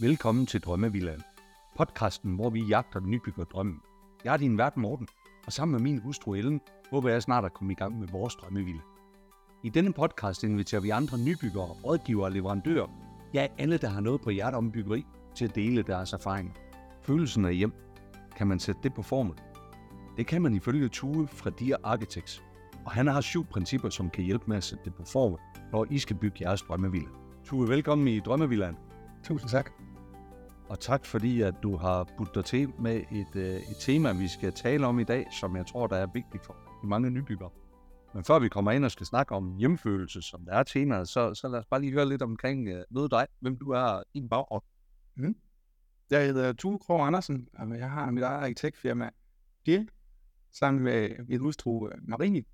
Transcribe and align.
Velkommen 0.00 0.46
til 0.46 0.60
Drømmevillaen. 0.60 1.22
Podcasten, 1.76 2.34
hvor 2.34 2.50
vi 2.50 2.62
jagter 2.64 3.00
den 3.00 3.10
nybygger 3.10 3.44
drømmen. 3.44 3.80
Jeg 4.24 4.32
er 4.32 4.36
din 4.36 4.58
vært 4.58 4.76
Morten, 4.76 5.08
og 5.46 5.52
sammen 5.52 5.72
med 5.72 5.80
min 5.80 5.98
hustru 5.98 6.34
Ellen, 6.34 6.60
håber 6.90 7.08
jeg 7.08 7.22
snart 7.22 7.44
at 7.44 7.54
komme 7.54 7.72
i 7.72 7.76
gang 7.76 7.98
med 7.98 8.08
vores 8.08 8.34
drømmevilla. 8.34 8.80
I 9.64 9.68
denne 9.68 9.92
podcast 9.92 10.44
inviterer 10.44 10.80
vi 10.80 10.90
andre 10.90 11.18
nybyggere, 11.18 11.66
rådgivere 11.66 12.26
og 12.26 12.32
leverandører, 12.32 12.86
ja 13.34 13.46
alle, 13.58 13.78
der 13.78 13.88
har 13.88 14.00
noget 14.00 14.20
på 14.20 14.30
hjertet 14.30 14.58
om 14.58 14.72
byggeri, 14.72 15.04
til 15.34 15.44
at 15.44 15.54
dele 15.54 15.82
deres 15.82 16.12
erfaringer. 16.12 16.52
Følelsen 17.02 17.44
af 17.44 17.54
hjem. 17.54 17.72
Kan 18.36 18.46
man 18.46 18.58
sætte 18.58 18.80
det 18.82 18.94
på 18.94 19.02
formel? 19.02 19.34
Det 20.16 20.26
kan 20.26 20.42
man 20.42 20.54
ifølge 20.54 20.88
Tue 20.88 21.28
fra 21.28 21.50
Dear 21.50 21.80
Architects. 21.84 22.42
Og 22.84 22.90
han 22.90 23.06
har 23.06 23.20
syv 23.20 23.44
principper, 23.44 23.90
som 23.90 24.10
kan 24.10 24.24
hjælpe 24.24 24.44
med 24.46 24.56
at 24.56 24.64
sætte 24.64 24.84
det 24.84 24.94
på 24.94 25.04
formel, 25.04 25.38
når 25.72 25.86
I 25.90 25.98
skal 25.98 26.16
bygge 26.16 26.36
jeres 26.40 26.62
drømmevilla. 26.62 27.08
Tue, 27.44 27.68
velkommen 27.68 28.08
i 28.08 28.20
Drømmevillaen. 28.20 28.76
Tusind 29.26 29.50
tak. 29.50 29.70
Og 30.68 30.80
tak 30.80 31.04
fordi, 31.04 31.40
at 31.40 31.54
du 31.62 31.76
har 31.76 32.08
budt 32.18 32.34
dig 32.34 32.44
til 32.44 32.72
med 32.80 32.96
et, 32.96 33.36
øh, 33.36 33.54
et 33.56 33.76
tema, 33.80 34.12
vi 34.12 34.28
skal 34.28 34.52
tale 34.52 34.86
om 34.86 34.98
i 34.98 35.04
dag, 35.04 35.26
som 35.40 35.56
jeg 35.56 35.66
tror, 35.66 35.86
der 35.86 35.96
er 35.96 36.06
vigtigt 36.14 36.44
for 36.44 36.56
mange 36.84 37.10
nybyggere. 37.10 37.50
Men 38.14 38.24
før 38.24 38.38
vi 38.38 38.48
kommer 38.48 38.70
ind 38.72 38.84
og 38.84 38.90
skal 38.90 39.06
snakke 39.06 39.34
om 39.34 39.56
hjemfølelse, 39.56 40.22
som 40.22 40.44
der 40.44 40.52
er 40.52 40.62
temaet, 40.62 41.08
så, 41.08 41.34
så 41.34 41.48
lad 41.48 41.58
os 41.58 41.66
bare 41.66 41.80
lige 41.80 41.92
høre 41.92 42.08
lidt 42.08 42.22
omkring 42.22 42.68
øh, 42.68 42.84
noget 42.90 43.10
dig, 43.10 43.26
hvem 43.40 43.58
du 43.58 43.70
er, 43.70 44.02
din 44.14 44.28
baggrund. 44.28 44.62
Mm. 45.16 45.36
Jeg 46.10 46.26
hedder 46.26 46.52
Tue 46.52 46.78
Krog 46.78 47.06
Andersen, 47.06 47.48
og 47.58 47.78
jeg 47.78 47.90
har 47.90 48.10
mit 48.10 48.22
eget 48.22 48.42
arkitektfirma, 48.42 49.10
DIR, 49.66 49.82
sammen 50.52 50.82
med 50.82 51.10
min 51.28 51.40
hustru 51.40 51.88
øh, 51.88 51.94
Marie. 52.08 52.44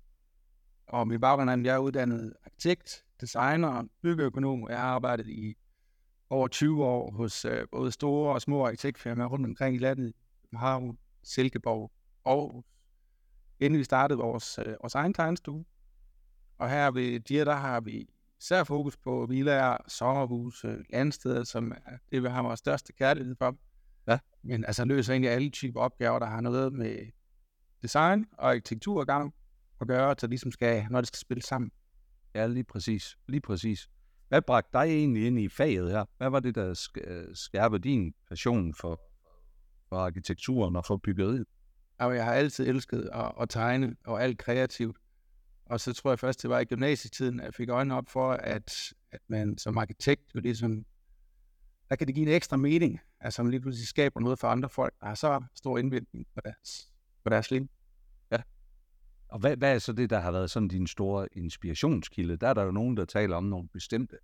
Og 0.87 1.07
min 1.07 1.21
baggrund 1.21 1.49
er, 1.49 1.53
at 1.53 1.63
jeg 1.63 1.75
er 1.75 1.79
uddannet 1.79 2.33
arkitekt, 2.45 3.03
designer, 3.21 3.83
byggeøkonom, 4.01 4.63
og 4.63 4.69
jeg 4.69 4.79
har 4.79 4.87
arbejdet 4.87 5.27
i 5.27 5.55
over 6.33 6.47
20 6.47 6.85
år 6.85 7.11
hos 7.11 7.45
øh, 7.45 7.67
både 7.71 7.91
store 7.91 8.33
og 8.33 8.41
små 8.41 8.65
arkitektfirmaer 8.65 9.27
rundt 9.27 9.45
omkring 9.45 9.75
i 9.75 9.79
landet, 9.79 10.13
København, 10.41 10.97
Silkeborg, 11.23 11.91
Aarhus, 12.25 12.65
inden 13.59 13.79
vi 13.79 13.83
startede 13.83 14.19
vores, 14.19 14.59
øh, 14.65 14.75
vores 14.81 14.95
egen 14.95 15.13
tegnestue. 15.13 15.65
Og 16.57 16.69
her 16.69 16.91
ved 16.91 17.19
DIR, 17.19 17.43
der 17.43 17.55
har 17.55 17.81
vi 17.81 18.07
især 18.41 18.63
fokus 18.63 18.97
på 18.97 19.25
villaer, 19.29 19.77
sommerhuse, 19.87 20.77
landsteder, 20.89 21.43
som 21.43 21.71
er 21.71 21.97
det, 22.11 22.23
vi 22.23 22.27
har 22.27 22.43
vores 22.43 22.59
største 22.59 22.93
kærlighed 22.93 23.35
for. 23.35 23.57
Ja. 24.07 24.19
Men 24.41 24.65
altså 24.65 24.85
løser 24.85 25.13
egentlig 25.13 25.31
alle 25.31 25.49
typer 25.49 25.79
opgaver, 25.79 26.19
der 26.19 26.25
har 26.25 26.41
noget 26.41 26.73
med 26.73 26.97
design 27.81 28.25
og 28.37 28.49
arkitektur 28.49 29.01
at 29.01 29.07
gang 29.07 29.33
at 29.81 29.87
gøre, 29.87 30.15
så 30.19 30.27
ligesom 30.27 30.51
skal, 30.51 30.85
når 30.89 31.01
det 31.01 31.07
skal 31.07 31.19
spille 31.19 31.43
sammen. 31.43 31.71
Ja, 32.35 32.47
lige 32.47 32.63
præcis. 32.63 33.17
Lige 33.27 33.41
præcis. 33.41 33.89
Hvad 34.33 34.41
bragte 34.41 34.69
dig 34.73 34.83
egentlig 34.83 35.27
ind 35.27 35.39
i 35.39 35.49
faget 35.49 35.91
her? 35.91 36.05
Hvad 36.17 36.29
var 36.29 36.39
det, 36.39 36.55
der 36.55 36.89
øh, 37.03 37.35
skærpede 37.35 37.81
din 37.81 38.13
passion 38.29 38.73
for, 38.73 39.01
for 39.89 39.95
arkitekturen 39.95 40.75
og 40.75 40.85
for 40.85 40.97
byggeriet? 40.97 41.45
Og 41.99 42.15
jeg 42.15 42.25
har 42.25 42.33
altid 42.33 42.67
elsket 42.67 43.09
at, 43.13 43.31
at 43.41 43.49
tegne 43.49 43.95
og 44.05 44.23
alt 44.23 44.37
kreativt. 44.37 44.97
Og 45.65 45.79
så 45.79 45.93
tror 45.93 46.11
jeg 46.11 46.19
først, 46.19 46.41
det 46.41 46.49
var 46.49 46.59
i 46.59 46.65
gymnasietiden, 46.65 47.39
at 47.39 47.45
jeg 47.45 47.53
fik 47.53 47.69
øjnene 47.69 47.95
op 47.95 48.09
for, 48.09 48.31
at, 48.31 48.93
at 49.11 49.21
man 49.27 49.57
som 49.57 49.77
arkitekt 49.77 50.35
jo 50.35 50.39
ligesom, 50.39 50.85
der 51.89 51.95
kan 51.95 52.07
det 52.07 52.15
give 52.15 52.27
en 52.27 52.33
ekstra 52.33 52.57
mening, 52.57 52.99
altså 53.19 53.43
man 53.43 53.51
lige 53.51 53.61
pludselig 53.61 53.87
skaber 53.87 54.19
noget 54.19 54.39
for 54.39 54.47
andre 54.47 54.69
folk, 54.69 54.93
der 54.99 55.07
har 55.07 55.15
så 55.15 55.43
stor 55.55 55.77
indvirkning 55.77 56.27
på 56.35 56.41
deres, 56.45 56.89
på 57.23 57.29
deres 57.29 57.51
liv. 57.51 57.67
Og 59.33 59.39
hvad, 59.39 59.57
hvad 59.57 59.75
er 59.75 59.79
så 59.79 59.93
det, 59.93 60.09
der 60.09 60.19
har 60.19 60.31
været 60.31 60.51
sådan 60.51 60.67
din 60.67 60.87
store 60.87 61.27
inspirationskilde? 61.31 62.37
Der 62.37 62.47
er 62.47 62.53
der 62.53 62.63
jo 62.63 62.71
nogen, 62.71 62.97
der 62.97 63.05
taler 63.05 63.35
om 63.35 63.43
nogle 63.43 63.67
bestemte, 63.67 64.17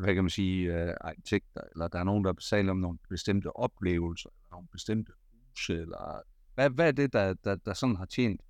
hvad 0.00 0.14
kan 0.14 0.24
man 0.24 0.30
sige, 0.30 0.84
uh, 0.84 0.90
arkitekter, 1.00 1.60
eller 1.72 1.88
der 1.88 1.98
er 1.98 2.04
nogen, 2.04 2.24
der 2.24 2.32
taler 2.32 2.70
om 2.70 2.76
nogle 2.76 2.98
bestemte 3.08 3.56
oplevelser, 3.56 4.28
eller 4.28 4.50
nogle 4.50 4.68
bestemte 4.72 5.12
huse, 5.32 5.72
eller 5.72 6.22
hvad, 6.54 6.70
hvad 6.70 6.88
er 6.88 6.92
det, 6.92 7.12
der, 7.12 7.34
der, 7.34 7.56
der 7.56 7.74
sådan 7.74 7.96
har 7.96 8.04
tjent? 8.04 8.40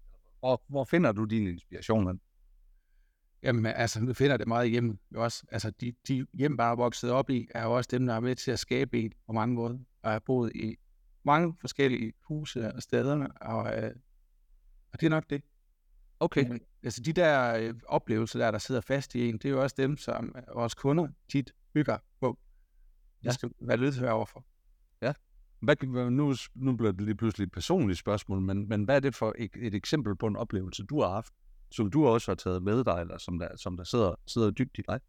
Og 0.43 0.63
hvor 0.69 0.85
finder 0.85 1.13
du 1.13 1.25
din 1.25 1.47
inspiration? 1.47 2.21
Jamen, 3.43 3.67
altså, 3.67 4.01
nu 4.01 4.13
finder 4.13 4.37
det 4.37 4.49
meget 4.49 4.71
hjemme. 4.71 4.99
Også, 5.15 5.47
altså, 5.51 5.71
de, 5.71 5.95
de 6.09 6.27
hjem, 6.33 6.57
bare 6.57 6.73
er 6.73 6.77
vokset 6.77 7.11
op 7.11 7.31
i, 7.31 7.49
er 7.55 7.65
jo 7.65 7.77
også 7.77 7.89
dem, 7.93 8.07
der 8.07 8.15
er 8.15 8.21
med 8.21 8.37
til 8.37 8.51
at 8.51 8.59
skabe 8.59 8.99
en 9.01 9.13
på 9.27 9.33
mange 9.33 9.55
måder. 9.55 9.79
Og 10.03 10.11
har 10.13 10.19
boet 10.19 10.53
i 10.55 10.77
mange 11.25 11.55
forskellige 11.61 12.13
huse 12.29 12.75
og 12.75 12.83
steder, 12.83 13.27
og, 13.41 13.85
øh, 13.85 13.93
og 14.93 15.01
det 15.01 15.07
er 15.07 15.11
nok 15.11 15.31
det. 15.31 15.43
Okay. 16.21 16.49
Men, 16.49 16.61
altså, 16.83 17.03
de 17.03 17.13
der 17.13 17.57
øh, 17.57 17.75
oplevelser, 17.89 18.39
der, 18.39 18.51
der 18.51 18.59
sidder 18.59 18.81
fast 18.81 19.15
i 19.15 19.29
en, 19.29 19.35
det 19.39 19.45
er 19.45 19.51
jo 19.51 19.63
også 19.63 19.75
dem, 19.79 19.97
som 19.97 20.35
øh, 20.37 20.43
vores 20.55 20.75
kunder 20.75 21.09
tit 21.29 21.53
bygger 21.75 21.99
på. 22.21 22.39
Det 23.21 23.27
Ja. 23.27 23.31
skal 23.33 23.51
være 23.61 23.77
lydhør 23.77 24.11
overfor. 24.11 24.45
Hvad, 25.61 25.77
kan- 25.77 25.89
nu, 25.89 26.35
nu 26.55 26.77
bliver 26.77 26.93
det 26.93 27.01
lige 27.01 27.15
pludselig 27.15 27.45
et 27.45 27.53
personligt 27.53 27.99
spørgsmål, 27.99 28.41
men, 28.41 28.69
men 28.69 28.85
hvad 28.85 28.97
er 28.97 29.01
det 29.01 29.15
for 29.15 29.35
et, 29.39 29.51
et 29.57 29.75
eksempel 29.75 30.17
på 30.17 30.27
en 30.27 30.37
oplevelse, 30.37 30.85
du 30.85 31.01
har 31.01 31.09
haft, 31.09 31.33
som 31.71 31.91
du 31.91 32.07
også 32.07 32.31
har 32.31 32.35
taget 32.37 32.63
med 32.63 32.85
dig, 32.85 33.01
eller 33.01 33.19
som 33.19 33.39
der, 33.39 33.57
som 33.57 33.77
der 33.77 33.85
sidder, 33.85 34.15
sidder 34.27 34.51
dybt 34.51 34.79
i 34.79 34.83
dig? 34.89 35.01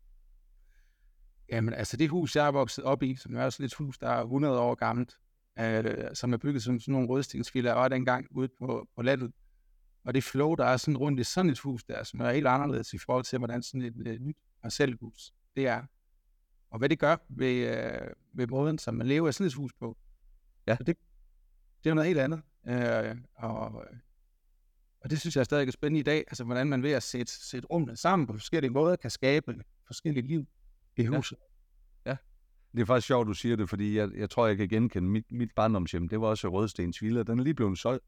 Jamen, 1.50 1.74
altså 1.74 1.98
det 1.98 2.10
hus, 2.10 2.36
jeg 2.36 2.48
er 2.48 2.52
vokset 2.52 2.84
op 2.84 3.04
i, 3.04 3.16
som 3.16 3.36
er 3.36 3.44
også 3.44 3.64
et 3.64 3.74
hus, 3.74 3.98
der 3.98 4.10
er 4.10 4.22
100 4.22 4.60
år 4.60 4.76
gammelt, 4.76 5.18
øh, 5.60 5.86
som 6.14 6.34
er 6.34 6.38
bygget 6.38 6.64
som 6.64 6.80
sådan 6.80 6.92
nogle 6.92 7.08
rødstensfiler, 7.08 7.74
og 7.74 7.90
dengang 7.90 8.28
ude 8.32 8.50
på, 8.60 8.88
på 8.96 9.02
landet. 9.02 9.32
Og 10.08 10.14
det 10.14 10.24
flow, 10.24 10.56
der 10.56 10.66
er 10.66 10.78
sådan 10.78 10.98
rundt 10.98 11.20
i 11.20 11.24
sådan 11.24 11.52
et 11.52 11.60
hus 11.60 11.84
der, 11.84 12.04
som 12.04 12.20
er 12.20 12.32
helt 12.32 12.48
anderledes 12.48 12.94
i 12.94 12.98
forhold 12.98 13.26
til, 13.26 13.38
hvordan 13.38 13.64
sådan 13.64 13.82
et 13.82 14.08
øh, 14.08 14.20
nyt 14.20 14.38
parcelhus 14.62 15.34
det 15.56 15.68
er. 15.68 15.84
Og 16.70 16.80
hvad 16.80 16.90
det 16.90 17.00
gør 17.00 17.16
ved, 17.30 17.78
øh, 17.78 18.08
ved 18.34 18.48
måden, 18.48 18.78
som 18.78 18.94
man 18.94 19.08
lever 19.08 19.30
i 19.30 19.32
sådan 19.32 19.48
et 19.48 19.54
hus 19.54 19.74
på. 19.74 19.98
Ja. 20.68 20.78
Så 20.78 20.84
det, 20.84 20.98
det 21.84 21.90
er 21.90 21.94
noget 21.94 22.08
helt 22.08 22.20
andet. 22.20 22.42
Øh, 22.68 23.16
og, 23.36 23.86
og 25.02 25.10
det 25.10 25.20
synes 25.20 25.36
jeg 25.36 25.46
stadig 25.46 25.68
er 25.68 25.72
spændende 25.72 26.00
i 26.00 26.04
dag, 26.04 26.24
altså 26.28 26.44
hvordan 26.44 26.68
man 26.68 26.84
ved 26.84 26.92
at 26.92 27.04
sætte, 27.04 27.32
sætte 27.50 27.68
rummene 27.68 27.98
sammen 27.98 28.28
på 28.28 28.34
forskellige 28.34 28.72
måder, 28.72 28.96
kan 28.96 29.12
skabe 29.12 29.56
forskellige 29.88 30.28
liv 30.28 30.48
i 30.98 31.02
Ja. 31.02 31.16
huset. 31.18 31.38
Det 32.76 32.82
er 32.82 32.86
faktisk 32.86 33.08
sjovt, 33.08 33.28
du 33.28 33.34
siger 33.34 33.56
det, 33.56 33.70
fordi 33.70 33.98
jeg, 33.98 34.10
jeg 34.16 34.30
tror, 34.30 34.48
jeg 34.48 34.58
kan 34.58 34.70
genkende 34.70 35.10
mit, 35.10 35.32
mit 35.32 35.52
barndomshjem. 35.56 36.10
Det 36.10 36.22
var 36.22 36.28
også 36.28 36.48
Rødstens 36.48 37.02
Villa. 37.02 37.24
Den 37.24 37.40
er 37.40 37.44
lige 37.44 37.54
blevet 37.54 37.78
solgt. 37.78 38.04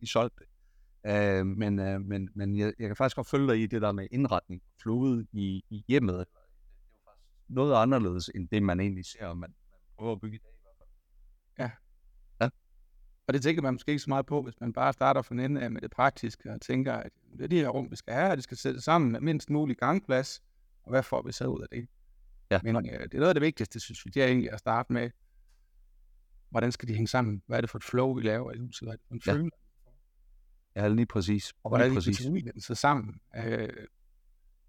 De 0.00 0.06
solgt 0.06 0.38
det. 0.38 0.46
Uh, 1.08 1.46
men 1.46 1.78
uh, 1.78 2.00
men, 2.00 2.28
men 2.34 2.56
jeg, 2.58 2.72
jeg 2.78 2.88
kan 2.88 2.96
faktisk 2.96 3.16
godt 3.16 3.26
følge 3.28 3.48
dig 3.48 3.62
i 3.62 3.66
det 3.66 3.82
der 3.82 3.92
med 3.92 4.06
indretning, 4.10 4.62
flowet 4.82 5.26
i, 5.32 5.64
i 5.70 5.84
hjemmet. 5.88 6.14
Det 6.14 6.20
er 6.20 6.24
jo 6.92 6.98
faktisk 7.10 7.28
noget 7.48 7.74
anderledes, 7.74 8.30
end 8.34 8.48
det 8.48 8.62
man 8.62 8.80
egentlig 8.80 9.04
ser, 9.06 9.28
man, 9.28 9.36
man 9.40 9.54
prøver 9.98 10.12
at 10.12 10.20
bygge 10.20 10.36
i 10.36 10.38
dag. 10.38 10.50
i 10.50 10.62
hvert 10.62 10.76
fald. 10.78 12.50
Og 13.26 13.34
det 13.34 13.42
tænker 13.42 13.62
man 13.62 13.74
måske 13.74 13.90
ikke 13.90 14.02
så 14.02 14.10
meget 14.10 14.26
på, 14.26 14.42
hvis 14.42 14.54
man 14.60 14.72
bare 14.72 14.92
starter 14.92 15.22
fra 15.22 15.34
en 15.34 15.40
ende 15.40 15.60
af 15.60 15.70
med 15.70 15.80
det 15.80 15.90
praktiske 15.90 16.50
og 16.52 16.60
tænker, 16.60 16.92
at 16.92 17.12
det 17.36 17.44
er 17.44 17.48
de 17.48 17.56
her 17.56 17.68
rum, 17.68 17.90
vi 17.90 17.96
skal 17.96 18.14
have, 18.14 18.30
og 18.30 18.36
det 18.36 18.44
skal 18.44 18.56
sættes 18.56 18.84
sammen 18.84 19.12
med 19.12 19.20
mindst 19.20 19.50
mulig 19.50 19.76
gangplads, 19.76 20.42
og 20.82 20.90
hvad 20.90 21.02
får 21.02 21.22
vi 21.22 21.32
så 21.32 21.46
ud 21.46 21.60
af 21.62 21.68
det? 21.72 21.88
Ja. 22.50 22.60
Men 22.62 22.76
øh, 22.76 22.82
det 23.02 23.14
er 23.14 23.18
noget 23.18 23.28
af 23.28 23.34
det 23.34 23.42
vigtigste, 23.42 23.80
synes 23.80 24.04
vi, 24.06 24.10
det 24.10 24.22
er 24.22 24.26
egentlig 24.26 24.52
at 24.52 24.58
starte 24.58 24.92
med, 24.92 25.10
hvordan 26.50 26.72
skal 26.72 26.88
de 26.88 26.94
hænge 26.94 27.08
sammen? 27.08 27.42
Hvad 27.46 27.56
er 27.56 27.60
det 27.60 27.70
for 27.70 27.78
et 27.78 27.84
flow, 27.84 28.14
vi 28.14 28.22
laver 28.22 28.52
i 28.52 28.58
huset? 28.58 28.86
Hvad 28.88 28.92
er 28.92 28.96
det 28.96 29.06
for 29.08 29.14
en 29.14 29.20
Ja. 29.26 29.32
følelse? 29.32 29.56
Ja, 30.76 30.88
lige 30.88 31.06
præcis. 31.06 31.52
Og 31.64 31.70
hvordan 31.70 31.94
præcis. 31.94 32.18
de 32.18 32.24
familien 32.24 32.60
så 32.60 32.74
sammen? 32.74 33.20
Øh, 33.36 33.68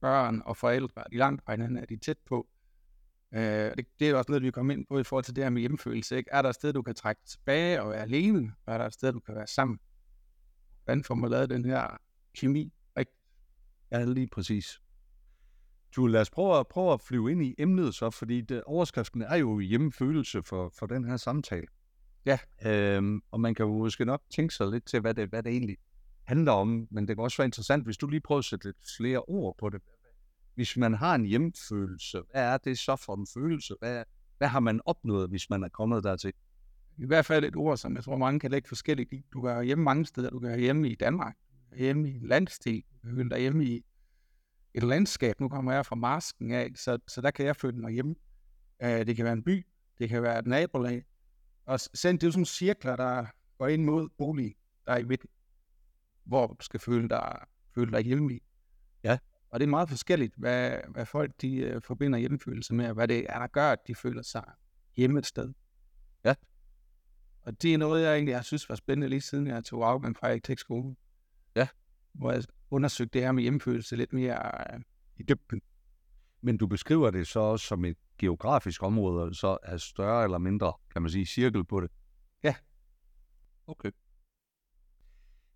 børn 0.01 0.41
og 0.45 0.57
forældre, 0.57 1.01
er 1.01 1.09
de 1.11 1.17
langt 1.17 1.43
fra 1.45 1.53
hinanden, 1.53 1.77
er 1.77 1.85
de 1.85 1.97
tæt 1.97 2.17
på? 2.25 2.47
Øh, 3.33 3.41
det, 3.77 3.85
det 3.99 4.09
er 4.09 4.15
også 4.15 4.31
noget, 4.31 4.43
vi 4.43 4.51
kommer 4.51 4.73
ind 4.73 4.85
på 4.89 4.99
i 4.99 5.03
forhold 5.03 5.23
til 5.23 5.35
det 5.35 5.43
her 5.43 5.49
med 5.49 5.61
hjemmefølelse. 5.61 6.17
Ikke? 6.17 6.29
Er 6.31 6.41
der 6.41 6.49
et 6.49 6.55
sted, 6.55 6.73
du 6.73 6.81
kan 6.81 6.95
trække 6.95 7.21
tilbage 7.25 7.81
og 7.81 7.89
være 7.89 8.01
alene? 8.01 8.53
Og 8.65 8.73
er 8.73 8.77
der 8.77 8.85
et 8.85 8.93
sted, 8.93 9.13
du 9.13 9.19
kan 9.19 9.35
være 9.35 9.47
sammen? 9.47 9.79
Hvordan 10.83 11.03
får 11.03 11.15
man 11.15 11.29
lavet 11.29 11.49
den 11.49 11.65
her 11.65 11.97
kemi? 12.35 12.73
Rigtigt? 12.97 13.19
Ja, 13.91 14.03
lige 14.03 14.27
præcis. 14.27 14.79
Du, 15.95 16.07
lad 16.07 16.21
os 16.21 16.29
prøve 16.29 16.59
at, 16.59 16.67
prøve 16.67 16.93
at 16.93 17.01
flyve 17.01 17.31
ind 17.31 17.43
i 17.43 17.55
emnet 17.57 17.95
så, 17.95 18.09
fordi 18.09 18.41
det, 18.41 18.63
overskriften 18.63 19.21
er 19.21 19.35
jo 19.35 19.59
hjemmefølelse 19.59 20.44
for, 20.44 20.73
for 20.79 20.85
den 20.85 21.06
her 21.06 21.17
samtale. 21.17 21.67
Ja. 22.25 22.39
Øhm, 22.65 23.21
og 23.31 23.39
man 23.39 23.56
kan 23.56 23.65
jo 23.65 23.77
måske 23.77 24.06
nok 24.06 24.21
tænke 24.29 24.53
sig 24.53 24.67
lidt 24.67 24.85
til, 24.85 24.99
hvad 24.99 25.13
det, 25.13 25.29
hvad 25.29 25.44
det 25.44 25.51
egentlig 25.51 25.77
handler 26.23 26.51
om, 26.51 26.87
men 26.91 27.07
det 27.07 27.15
kan 27.15 27.23
også 27.23 27.37
være 27.37 27.45
interessant, 27.45 27.85
hvis 27.85 27.97
du 27.97 28.07
lige 28.07 28.21
prøver 28.21 28.39
at 28.39 28.45
sætte 28.45 28.65
lidt 28.65 28.77
flere 28.97 29.19
ord 29.19 29.55
på 29.57 29.69
det. 29.69 29.81
Hvis 30.55 30.77
man 30.77 30.93
har 30.93 31.15
en 31.15 31.25
hjemfølelse, 31.25 32.21
hvad 32.31 32.43
er 32.43 32.57
det 32.57 32.79
så 32.79 32.95
for 32.95 33.15
en 33.15 33.27
følelse? 33.33 33.75
Hvad, 33.79 34.03
hvad 34.37 34.47
har 34.47 34.59
man 34.59 34.81
opnået, 34.85 35.29
hvis 35.29 35.49
man 35.49 35.63
er 35.63 35.69
kommet 35.69 36.03
dertil? 36.03 36.33
I 36.97 37.05
hvert 37.05 37.25
fald 37.25 37.45
et 37.45 37.55
ord, 37.55 37.77
som 37.77 37.95
jeg 37.95 38.03
tror, 38.03 38.17
mange 38.17 38.39
kan 38.39 38.51
lægge 38.51 38.67
forskelligt 38.67 39.13
i. 39.13 39.25
Du 39.33 39.41
kan 39.41 39.49
være 39.49 39.63
hjemme 39.63 39.83
mange 39.83 40.05
steder. 40.05 40.29
Du 40.29 40.39
kan 40.39 40.49
være 40.49 40.59
hjemme 40.59 40.89
i 40.89 40.95
Danmark. 40.95 41.35
Hjemme 41.77 42.09
i 42.09 42.15
en 42.15 42.27
landstil, 42.27 42.83
Du 43.03 43.15
kan 43.15 43.29
være 43.29 43.39
hjemme 43.39 43.65
i 43.65 43.85
et 44.73 44.83
landskab. 44.83 45.39
Nu 45.39 45.49
kommer 45.49 45.73
jeg 45.73 45.85
fra 45.85 45.95
masken 45.95 46.51
af, 46.51 46.71
så, 46.75 46.97
så 47.07 47.21
der 47.21 47.31
kan 47.31 47.45
jeg 47.45 47.55
føle 47.55 47.77
mig 47.77 47.91
hjemme. 47.91 48.15
Uh, 48.83 48.89
det 48.89 49.15
kan 49.15 49.25
være 49.25 49.33
en 49.33 49.43
by. 49.43 49.65
Det 49.99 50.09
kan 50.09 50.23
være 50.23 50.39
et 50.39 50.47
nabolag. 50.47 51.03
Og 51.65 51.79
selv 51.79 52.13
det 52.13 52.23
er 52.23 52.27
jo 52.27 52.31
sådan 52.31 52.45
cirkler, 52.45 52.95
der 52.95 53.25
går 53.57 53.67
ind 53.67 53.83
mod 53.83 54.09
bolig, 54.17 54.55
der 54.85 54.91
er 54.91 54.97
i 54.97 55.03
midten, 55.03 55.29
hvor 56.25 56.47
du 56.47 56.55
skal 56.59 56.79
føle 56.79 57.09
dig, 57.09 57.37
føle 57.75 57.91
dig 57.91 58.01
hjemme 58.01 58.33
i. 58.33 58.39
Ja. 59.03 59.17
Og 59.49 59.59
det 59.59 59.65
er 59.65 59.69
meget 59.69 59.89
forskelligt, 59.89 60.33
hvad, 60.37 60.77
hvad 60.89 61.05
folk 61.05 61.41
de 61.41 61.75
uh, 61.75 61.81
forbinder 61.81 62.19
hjemmefølelse 62.19 62.73
med, 62.73 62.87
og 62.87 62.93
hvad 62.93 63.07
det 63.07 63.25
er, 63.29 63.39
der 63.39 63.47
gør, 63.47 63.71
at 63.71 63.79
de 63.87 63.95
føler 63.95 64.21
sig 64.21 64.43
hjemme 64.95 65.19
et 65.19 65.25
sted. 65.25 65.53
Ja. 66.25 66.35
Og 67.43 67.61
det 67.61 67.73
er 67.73 67.77
noget, 67.77 68.03
jeg 68.03 68.13
egentlig 68.13 68.35
har 68.35 68.41
synes 68.41 68.69
var 68.69 68.75
spændende 68.75 69.09
lige 69.09 69.21
siden 69.21 69.47
jeg 69.47 69.63
tog 69.63 69.89
afgang 69.89 70.17
fra 70.17 70.27
arkitektskolen. 70.27 70.97
Ja. 71.55 71.67
Hvor 72.13 72.31
jeg 72.31 72.43
undersøgte 72.71 73.13
det 73.13 73.21
her 73.21 73.31
med 73.31 73.43
hjemmefølelse 73.43 73.95
lidt 73.95 74.13
mere 74.13 74.73
øh, 74.73 74.79
i 75.17 75.23
dybden. 75.23 75.61
Men 76.41 76.57
du 76.57 76.67
beskriver 76.67 77.11
det 77.11 77.27
så 77.27 77.39
også 77.39 77.67
som 77.67 77.85
et 77.85 77.97
geografisk 78.17 78.83
område, 78.83 79.35
så 79.35 79.57
er 79.63 79.77
større 79.77 80.23
eller 80.23 80.37
mindre, 80.37 80.73
kan 80.91 81.01
man 81.01 81.11
sige, 81.11 81.25
cirkel 81.25 81.65
på 81.65 81.81
det. 81.81 81.91
Ja. 82.43 82.55
Okay. 83.67 83.91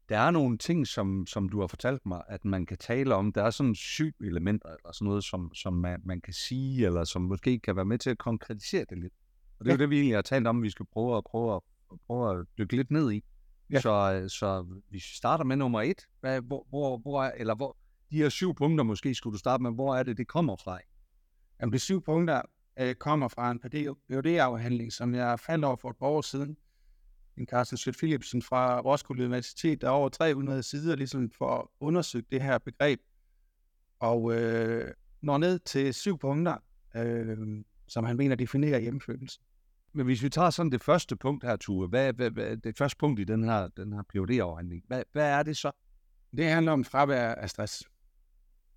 Der 0.10 0.18
er 0.20 0.32
nogle 0.32 0.58
ting, 0.58 0.88
som, 0.88 1.26
som 1.28 1.50
du 1.50 1.60
har 1.60 1.68
fortalt 1.68 2.06
mig, 2.06 2.22
at 2.28 2.46
man 2.46 2.66
kan 2.66 2.78
tale 2.78 3.16
om. 3.16 3.34
Der 3.34 3.44
er 3.44 3.50
sådan 3.50 3.76
syv 3.76 4.12
elementer, 4.22 4.70
eller 4.70 4.92
sådan 4.94 5.06
noget, 5.06 5.24
som, 5.24 5.54
som 5.54 5.74
man, 5.74 6.02
man 6.06 6.22
kan 6.22 6.34
sige, 6.34 6.86
eller 6.86 7.04
som 7.04 7.22
måske 7.22 7.60
kan 7.60 7.76
være 7.76 7.86
med 7.86 7.98
til 7.98 8.10
at 8.10 8.18
konkretisere 8.18 8.86
det 8.90 8.98
lidt. 8.98 9.14
Og 9.60 9.66
det 9.66 9.72
er 9.72 9.74
Ja. 9.74 9.78
jo 9.78 9.82
det, 9.82 9.90
vi 9.90 9.96
egentlig 9.98 10.18
har 10.18 10.22
talt 10.22 10.48
om, 10.48 10.64
vi 10.64 10.70
skal 10.70 10.86
prøve 10.86 11.18
at, 11.18 11.24
prøve 11.24 11.56
at, 11.56 11.62
prøve 12.08 12.40
at 12.40 12.46
dykke 12.58 12.76
lidt 12.76 12.92
ned 12.92 13.12
i. 13.12 13.24
Ja. 13.70 13.80
Så, 13.82 14.26
så 14.40 14.62
hvis 14.90 15.04
vi 15.12 15.16
starter 15.18 15.44
med 15.44 15.56
nummer 15.56 15.82
et, 15.82 16.02
hvad, 16.20 16.42
hvor, 16.42 16.66
hvor, 16.70 16.98
hvor 16.98 17.24
er, 17.24 17.32
eller 17.38 17.56
hvor, 17.56 17.78
de 18.12 18.18
her 18.18 18.30
syv 18.30 18.56
punkter 18.56 18.84
måske 18.84 19.16
skulle 19.16 19.34
du 19.34 19.38
starte 19.40 19.64
med, 19.64 19.74
hvor 19.74 19.96
er 19.96 20.04
det, 20.04 20.18
det 20.18 20.28
kommer 20.28 20.56
fra? 20.56 20.80
Jamen, 21.62 21.74
de 21.74 21.80
syv 21.80 22.02
punkter 22.04 22.42
øh, 22.80 22.96
kommer 22.96 23.28
fra 23.28 23.52
en 23.52 23.60
PhD-afhandling, 23.60 24.94
som 24.94 25.16
jeg 25.16 25.40
fandt 25.40 25.66
over 25.66 25.76
for 25.76 25.90
et 25.90 25.98
par 25.98 26.08
år 26.08 26.22
siden. 26.22 26.58
En 27.38 27.46
Carsten 27.46 27.78
Schødt 27.78 27.98
Philipsen 27.98 28.42
fra 28.42 28.80
Roskilde 28.80 29.26
Universitet, 29.26 29.82
der 29.82 29.88
er 29.88 29.92
over 29.92 30.10
300 30.10 30.64
sider 30.64 30.96
ligesom 30.96 31.32
for 31.32 31.58
at 31.58 31.68
undersøge 31.80 32.26
det 32.32 32.42
her 32.42 32.58
begreb. 32.58 33.00
Og 34.00 34.34
øh, 34.34 34.94
når 35.22 35.38
ned 35.38 35.60
til 35.60 35.94
syv 35.94 36.18
punkter, 36.18 36.58
øh, 36.96 37.38
som 37.88 38.06
han 38.06 38.18
mener 38.18 38.36
definerer 38.36 38.80
hjemmefølelse. 38.80 39.40
Men 39.94 40.06
hvis 40.06 40.24
vi 40.24 40.30
tager 40.30 40.50
sådan 40.50 40.72
det 40.72 40.82
første 40.82 41.16
punkt 41.16 41.44
her, 41.44 41.56
Tue, 41.56 41.88
hvad, 41.88 42.14
hvad, 42.14 42.32
hvad 42.32 42.58
det 42.58 42.78
første 42.78 42.98
punkt 42.98 43.20
i 43.20 43.24
den 43.24 43.44
her, 43.44 43.68
den 43.68 43.94
her 43.94 44.02
PhD-afhandling, 44.02 44.84
hvad, 44.88 45.04
hvad 45.12 45.30
er 45.30 45.44
det 45.44 45.58
så? 45.58 45.72
Det 46.38 46.46
handler 46.46 46.72
om 46.72 46.84
fravær 46.84 47.36
af 47.36 47.50
stress. 47.50 47.84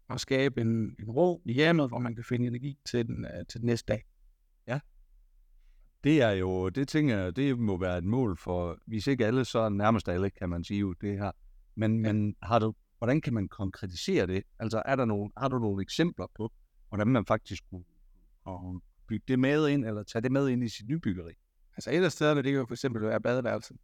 Og 0.08 0.20
skabe 0.20 0.60
en, 0.60 0.96
en 0.98 1.10
ro 1.10 1.42
i 1.44 1.52
hjemmet, 1.52 1.88
hvor 1.88 1.98
man 1.98 2.14
kan 2.14 2.24
finde 2.24 2.46
energi 2.46 2.78
til 2.84 3.06
den, 3.06 3.24
øh, 3.24 3.46
til 3.48 3.60
den 3.60 3.66
næste 3.66 3.92
dag. 3.92 4.04
Det 6.04 6.22
er 6.22 6.30
jo, 6.30 6.68
det 6.68 6.88
tænker 6.88 7.18
jeg, 7.18 7.36
det 7.36 7.58
må 7.58 7.76
være 7.78 7.98
et 7.98 8.04
mål 8.04 8.36
for, 8.36 8.78
hvis 8.86 9.06
ikke 9.06 9.26
alle, 9.26 9.44
så 9.44 9.68
nærmest 9.68 10.08
alle, 10.08 10.30
kan 10.30 10.48
man 10.48 10.64
sige 10.64 10.80
jo, 10.80 10.92
det 10.92 11.18
her. 11.18 11.30
Men, 11.74 12.04
Ja. 12.04 12.12
men 12.12 12.36
har 12.42 12.58
du, 12.58 12.74
hvordan 12.98 13.20
kan 13.20 13.34
man 13.34 13.48
konkretisere 13.48 14.26
det? 14.26 14.42
Altså, 14.58 14.82
er 14.84 14.96
der 14.96 15.04
nogle, 15.04 15.30
har 15.36 15.48
du 15.48 15.58
nogle 15.58 15.82
eksempler 15.82 16.26
på, 16.36 16.52
hvordan 16.88 17.06
man 17.08 17.26
faktisk 17.26 17.62
kunne, 17.70 17.84
kunne 18.44 18.80
bygge 19.08 19.24
det 19.28 19.38
med 19.38 19.68
ind, 19.68 19.84
eller 19.84 20.02
tage 20.02 20.22
det 20.22 20.32
med 20.32 20.48
ind 20.48 20.64
i 20.64 20.68
sit 20.68 20.88
nybyggeri? 20.88 21.32
Altså 21.76 21.90
et 21.90 22.04
af 22.04 22.12
stederne, 22.12 22.42
det 22.42 22.52
kan 22.52 22.60
jo 22.60 22.66
for 22.66 22.74
eksempel 22.74 23.02
være 23.02 23.20
badeværelset, 23.20 23.76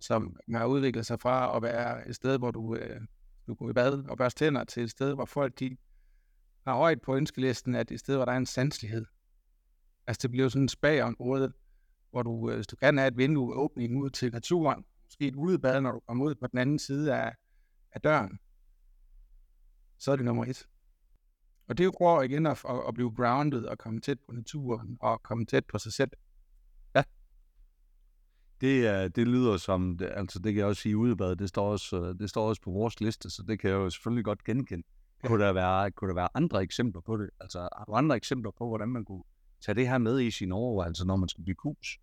som 0.00 0.36
har 0.54 0.66
udviklet 0.66 1.06
sig 1.06 1.20
fra 1.20 1.56
at 1.56 1.62
være 1.62 2.08
et 2.08 2.14
sted, 2.14 2.38
hvor 2.38 2.50
du, 2.50 2.74
øh, 2.76 3.00
du 3.46 3.54
går 3.54 3.70
i 3.70 3.72
bad 3.72 4.04
og 4.08 4.16
børster 4.16 4.38
tænder, 4.46 4.64
til 4.64 4.82
et 4.82 4.90
sted, 4.90 5.14
hvor 5.14 5.24
folk 5.24 5.58
de 5.58 5.76
har 6.66 6.74
højt 6.74 7.02
på 7.02 7.16
ønskelisten, 7.16 7.74
at 7.74 7.88
det 7.88 7.94
er 7.94 7.96
et 7.96 8.00
sted, 8.00 8.16
hvor 8.16 8.24
der 8.24 8.32
er 8.32 8.36
en 8.36 8.46
sanselighed. 8.46 9.04
Altså 10.08 10.22
det 10.22 10.30
bliver 10.30 10.48
sådan 10.48 10.62
en 10.62 10.68
spagområde, 10.68 11.52
hvor 12.10 12.22
du, 12.22 12.50
øh, 12.50 12.54
hvis 12.54 12.66
du 12.66 12.76
kan 12.76 12.98
have 12.98 13.08
et 13.08 13.16
vindue 13.16 13.54
åbning 13.54 14.02
ud 14.02 14.10
til 14.10 14.32
naturen, 14.32 14.84
måske 15.04 15.28
et 15.28 15.36
udebad, 15.36 15.80
når 15.80 15.92
du 15.92 16.00
kommer 16.00 16.24
ud 16.24 16.34
på 16.34 16.46
den 16.46 16.58
anden 16.58 16.78
side 16.78 17.14
af, 17.14 17.34
af 17.92 18.00
døren, 18.00 18.38
så 19.98 20.12
er 20.12 20.16
det 20.16 20.24
nummer 20.24 20.44
et. 20.44 20.68
Og 21.68 21.78
det 21.78 21.84
er 21.84 21.90
jo 22.00 22.20
igen 22.20 22.46
at, 22.46 22.64
at, 22.88 22.94
blive 22.94 23.14
grounded 23.14 23.64
og 23.64 23.78
komme 23.78 24.00
tæt 24.00 24.18
på 24.26 24.32
naturen 24.32 24.96
og 25.00 25.22
komme 25.22 25.46
tæt 25.46 25.66
på 25.66 25.78
sig 25.78 25.92
selv. 25.92 26.10
Det, 28.60 28.86
er, 28.86 29.08
det 29.08 29.28
lyder 29.28 29.56
som, 29.56 29.98
det, 29.98 30.10
altså 30.14 30.38
det 30.38 30.52
kan 30.52 30.58
jeg 30.58 30.66
også 30.66 30.82
sige, 30.82 30.96
udebad, 30.96 31.36
det 31.36 31.48
står 31.48 31.72
også, 31.72 32.00
øh, 32.00 32.18
det 32.18 32.30
står 32.30 32.48
også 32.48 32.62
på 32.62 32.70
vores 32.70 33.00
liste, 33.00 33.30
så 33.30 33.42
det 33.48 33.60
kan 33.60 33.70
jeg 33.70 33.76
jo 33.76 33.90
selvfølgelig 33.90 34.24
godt 34.24 34.44
genkende. 34.44 34.86
Ja. 35.22 35.28
Kunne, 35.28 35.44
der 35.44 35.52
være, 35.52 35.90
kunne 35.90 36.08
der 36.08 36.14
være 36.14 36.28
andre 36.34 36.62
eksempler 36.62 37.00
på 37.00 37.16
det? 37.16 37.30
Altså 37.40 37.58
har 37.60 37.84
du 37.84 37.92
andre 37.92 38.16
eksempler 38.16 38.50
på, 38.50 38.68
hvordan 38.68 38.88
man 38.88 39.04
kunne 39.04 39.22
tage 39.60 39.74
det 39.74 39.88
her 39.88 39.98
med 39.98 40.20
i 40.20 40.30
sine 40.30 40.54
overvejelser, 40.54 41.04
når 41.04 41.16
man 41.16 41.28
skal 41.28 41.44
bygge 41.44 41.62
hus? 41.62 41.98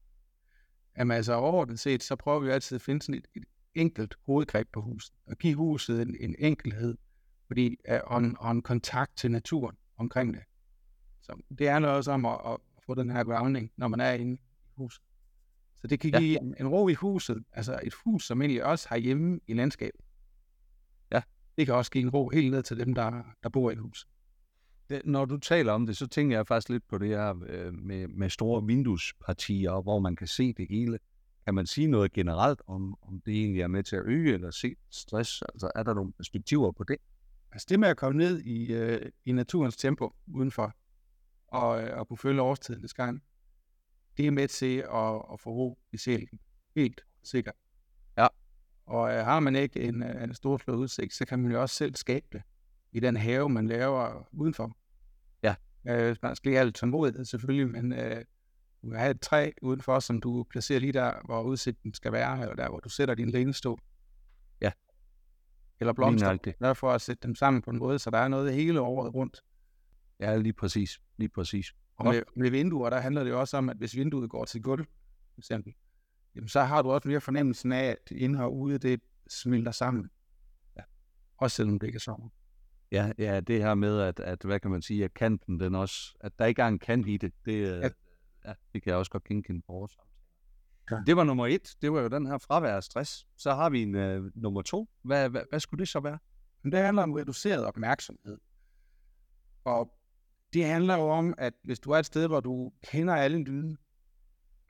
Jamen 0.98 1.18
altså 1.18 1.34
overordnet 1.34 1.80
set, 1.80 2.04
så 2.04 2.16
prøver 2.16 2.40
vi 2.40 2.50
altid 2.50 2.75
at 2.75 2.81
finde 2.81 3.02
sådan 3.02 3.16
et, 3.16 3.28
et 3.36 3.44
enkelt 3.74 4.16
hovedgreb 4.25 4.68
på 4.74 4.81
huset, 4.81 5.13
og 5.28 5.38
give 5.38 5.56
huset 5.56 6.02
en, 6.02 6.16
en 6.19 6.36
enkelhed, 6.40 6.98
fordi, 7.48 7.78
uh, 7.92 7.98
og, 8.04 8.18
en, 8.18 8.36
og 8.40 8.52
en 8.52 8.62
kontakt 8.62 9.18
til 9.18 9.31
naturen 9.31 9.75
omkring 9.98 10.34
det. 10.34 10.44
Så 11.22 11.42
det 11.60 11.69
handler 11.69 11.90
også 11.90 12.12
om 12.12 12.25
at, 12.25 12.40
at 12.48 12.57
få 12.86 12.96
den 12.96 13.10
her 13.10 13.24
grounding, 13.24 13.72
når 13.78 13.88
man 13.88 14.00
er 14.00 14.12
inde 14.12 14.34
i 14.34 14.40
huset. 14.78 15.04
Så 15.75 15.88
det 15.88 16.00
kan 16.00 16.10
Ja. 16.13 16.19
give 16.19 16.42
en, 16.42 16.56
en 16.60 16.68
ro 16.68 16.88
i 16.88 16.94
huset, 16.94 17.44
altså 17.52 17.80
et 17.84 17.94
hus, 18.06 18.25
som 18.28 18.42
egentlig 18.42 18.63
også 18.66 18.90
har 18.90 18.98
hjemme 18.98 19.40
i 19.48 19.54
landskabet. 19.54 20.02
Ja. 21.12 21.22
Det 21.57 21.66
kan 21.66 21.75
også 21.75 21.92
give 21.92 22.02
en 22.02 22.10
ro 22.10 22.30
helt 22.30 22.52
ned 22.52 22.63
til 22.63 22.78
dem, 22.80 22.94
der, 22.94 23.24
der 23.44 23.50
bor 23.50 23.72
i 23.72 23.75
huset. 23.75 24.10
Det, 24.89 25.01
når 25.05 25.25
du 25.25 25.37
taler 25.37 25.73
om 25.73 25.85
det, 25.85 25.97
så 25.97 26.07
tænker 26.07 26.37
jeg 26.37 26.47
faktisk 26.47 26.69
lidt 26.69 26.87
på 26.87 26.97
det 26.97 27.07
her 27.07 27.43
øh, 27.47 27.73
med, 27.73 28.07
med 28.07 28.29
store 28.29 28.65
vinduespartier, 28.65 29.81
hvor 29.81 29.99
man 29.99 30.15
kan 30.15 30.27
se 30.27 30.53
det 30.53 30.67
hele. 30.69 30.99
Kan 31.45 31.55
man 31.55 31.65
sige 31.65 31.87
noget 31.87 32.13
generelt 32.13 32.61
om, 32.67 32.97
om 33.01 33.21
det 33.21 33.33
egentlig 33.33 33.61
er 33.61 33.67
med 33.67 33.83
til 33.83 33.95
at 33.95 34.03
øge 34.05 34.33
eller 34.33 34.51
se 34.51 34.75
stress? 34.89 35.41
Altså 35.41 35.71
er 35.75 35.83
der 35.83 35.93
nogle 35.93 36.13
perspektiver 36.13 36.71
på 36.71 36.83
det? 36.83 36.97
Altså 37.51 37.67
det 37.69 37.79
med 37.79 37.87
at 37.87 37.97
komme 37.97 38.17
ned 38.17 38.41
i, 38.41 38.73
øh, 38.73 39.11
i 39.25 39.31
naturens 39.31 39.77
tempo 39.77 40.13
udenfor, 40.27 40.73
og, 41.47 41.83
øh, 41.83 41.99
og 41.99 42.07
kunne 42.07 42.17
følge 42.17 42.41
årstidens 42.41 42.93
gang, 42.93 43.23
det 44.17 44.27
er 44.27 44.31
med 44.31 44.47
til 44.47 44.77
at, 44.77 45.21
at 45.33 45.39
få 45.39 45.49
ro 45.49 45.77
i 45.93 45.97
sjælen. 45.97 46.39
Helt 46.75 47.01
sikkert. 47.23 47.55
Ja. 48.17 48.27
Og 48.85 49.13
øh, 49.13 49.25
har 49.25 49.39
man 49.39 49.55
ikke 49.55 49.81
en, 49.81 50.03
øh, 50.03 50.23
en 50.23 50.33
stor 50.33 50.61
udsigt, 50.67 51.13
så 51.13 51.25
kan 51.25 51.39
man 51.39 51.51
jo 51.51 51.61
også 51.61 51.75
selv 51.75 51.95
skabe 51.95 52.25
det 52.31 52.41
i 52.95 53.00
den 53.00 53.18
have, 53.18 53.50
man 53.50 53.68
laver 53.68 54.27
udenfor. 54.31 54.77
Ja. 55.44 55.56
Øh, 55.88 56.15
man 56.21 56.36
skal 56.36 56.50
lige 56.50 56.57
have 56.57 56.65
lidt 56.65 56.75
tålmodighed 56.75 57.25
selvfølgelig, 57.25 57.69
men 57.69 57.94
øh, 57.94 58.25
du 58.81 58.89
kan 58.89 59.00
have 59.00 59.12
et 59.12 59.21
træ 59.21 59.51
udenfor, 59.62 60.00
som 60.00 60.21
du 60.21 60.45
placerer 60.50 60.80
lige 60.80 60.94
der, 60.94 61.13
hvor 61.25 61.42
udsigten 61.42 61.94
skal 61.94 62.12
være, 62.12 62.42
eller 62.42 62.56
der, 62.56 62.69
hvor 62.69 62.80
du 62.80 62.89
sætter 62.89 63.15
din 63.15 63.30
lænestol. 63.30 63.80
Ja. 64.62 64.71
Eller 65.80 65.94
blomster. 65.94 66.27
nøjagtigt. 66.27 66.59
Derfor 66.59 66.92
at 66.92 67.01
sætte 67.01 67.27
dem 67.27 67.36
sammen 67.36 67.62
på 67.62 67.71
en 67.71 67.77
måde, 67.77 68.00
så 68.00 68.09
der 68.09 68.18
er 68.18 68.27
noget 68.27 68.53
hele 68.53 68.81
året 68.81 69.13
rundt. 69.13 69.42
Ja, 70.19 70.38
lige 70.38 70.53
præcis. 70.53 71.01
Lige 71.18 71.30
præcis. 71.30 71.68
Og 71.97 72.06
med, 72.06 72.21
med 72.36 72.51
vinduer, 72.51 72.89
der 72.89 73.00
handler 73.00 73.24
det 73.24 73.31
jo 73.31 73.39
også 73.39 73.57
om, 73.57 73.69
at 73.69 73.77
hvis 73.77 73.95
vinduet 73.95 74.30
går 74.30 74.45
til 74.45 74.61
gulv, 74.61 74.85
for 75.33 75.42
eksempel, 75.42 75.73
jamen 76.35 76.47
så 76.47 76.61
har 76.61 76.81
du 76.81 76.92
også 76.92 77.07
mere 77.07 77.21
fornemmelsen 77.21 77.71
af, 77.71 77.85
at 77.85 78.11
inde 78.11 78.44
og 78.44 78.57
ude, 78.57 78.78
det 78.78 79.02
smelter 79.30 79.71
sammen. 79.71 80.09
Ja. 80.78 80.81
Også 81.37 81.56
selvom 81.56 81.80
det 81.80 81.87
ikke 81.87 81.97
er 81.97 81.99
sommer. 81.99 82.30
Ja, 82.95 83.11
ja, 83.18 83.40
det 83.40 83.61
her 83.61 83.73
med, 83.73 83.99
at, 83.99 84.19
at 84.19 84.44
hvad 84.44 84.59
kan 84.59 84.71
man 84.71 84.81
sige, 84.81 85.04
at 85.04 85.14
kanten, 85.14 85.59
den 85.59 85.75
også, 85.75 86.16
at 86.19 86.40
der 86.40 86.45
ikke 86.45 86.61
er 86.61 86.68
en 86.68 86.80
kant 86.80 87.07
i 87.07 87.18
det, 87.18 87.33
det, 87.45 87.61
ja. 87.61 87.78
Ja. 87.78 87.90
ja, 88.45 88.54
det 88.73 88.83
kan 88.83 88.90
jeg 88.90 88.95
også 88.95 89.11
godt 89.11 89.23
genkende 89.23 89.61
på 89.61 89.73
vores. 89.73 89.97
Ja. 90.92 90.97
Det 91.06 91.16
var 91.16 91.23
nummer 91.23 91.47
et, 91.47 91.75
det 91.81 91.92
var 91.94 92.02
jo 92.02 92.07
den 92.07 92.25
her 92.25 92.37
fravær 92.37 92.75
af 92.75 92.83
stress. 92.83 93.28
Så 93.37 93.54
har 93.54 93.69
vi 93.69 93.81
en 93.81 93.95
uh, 93.95 94.31
nummer 94.35 94.61
to. 94.61 94.90
Hvad, 95.02 95.30
hvad, 95.30 95.42
hvad 95.49 95.59
skulle 95.59 95.80
det 95.80 95.87
så 95.87 95.99
være? 95.99 96.19
Men 96.64 96.71
det 96.71 96.80
handler 96.80 97.04
om 97.04 97.11
reduceret 97.11 97.66
opmærksomhed. 97.66 98.37
Og 99.64 99.92
det 100.54 100.66
handler 100.66 100.95
jo 100.95 101.09
om, 101.09 101.33
at 101.37 101.54
hvis 101.64 101.80
du 101.80 101.92
er 101.92 101.97
et 101.97 102.06
sted, 102.06 102.28
hvor 102.28 102.40
du 102.40 102.73
kender 102.83 103.16
alle 103.16 103.44
lyde, 103.44 103.78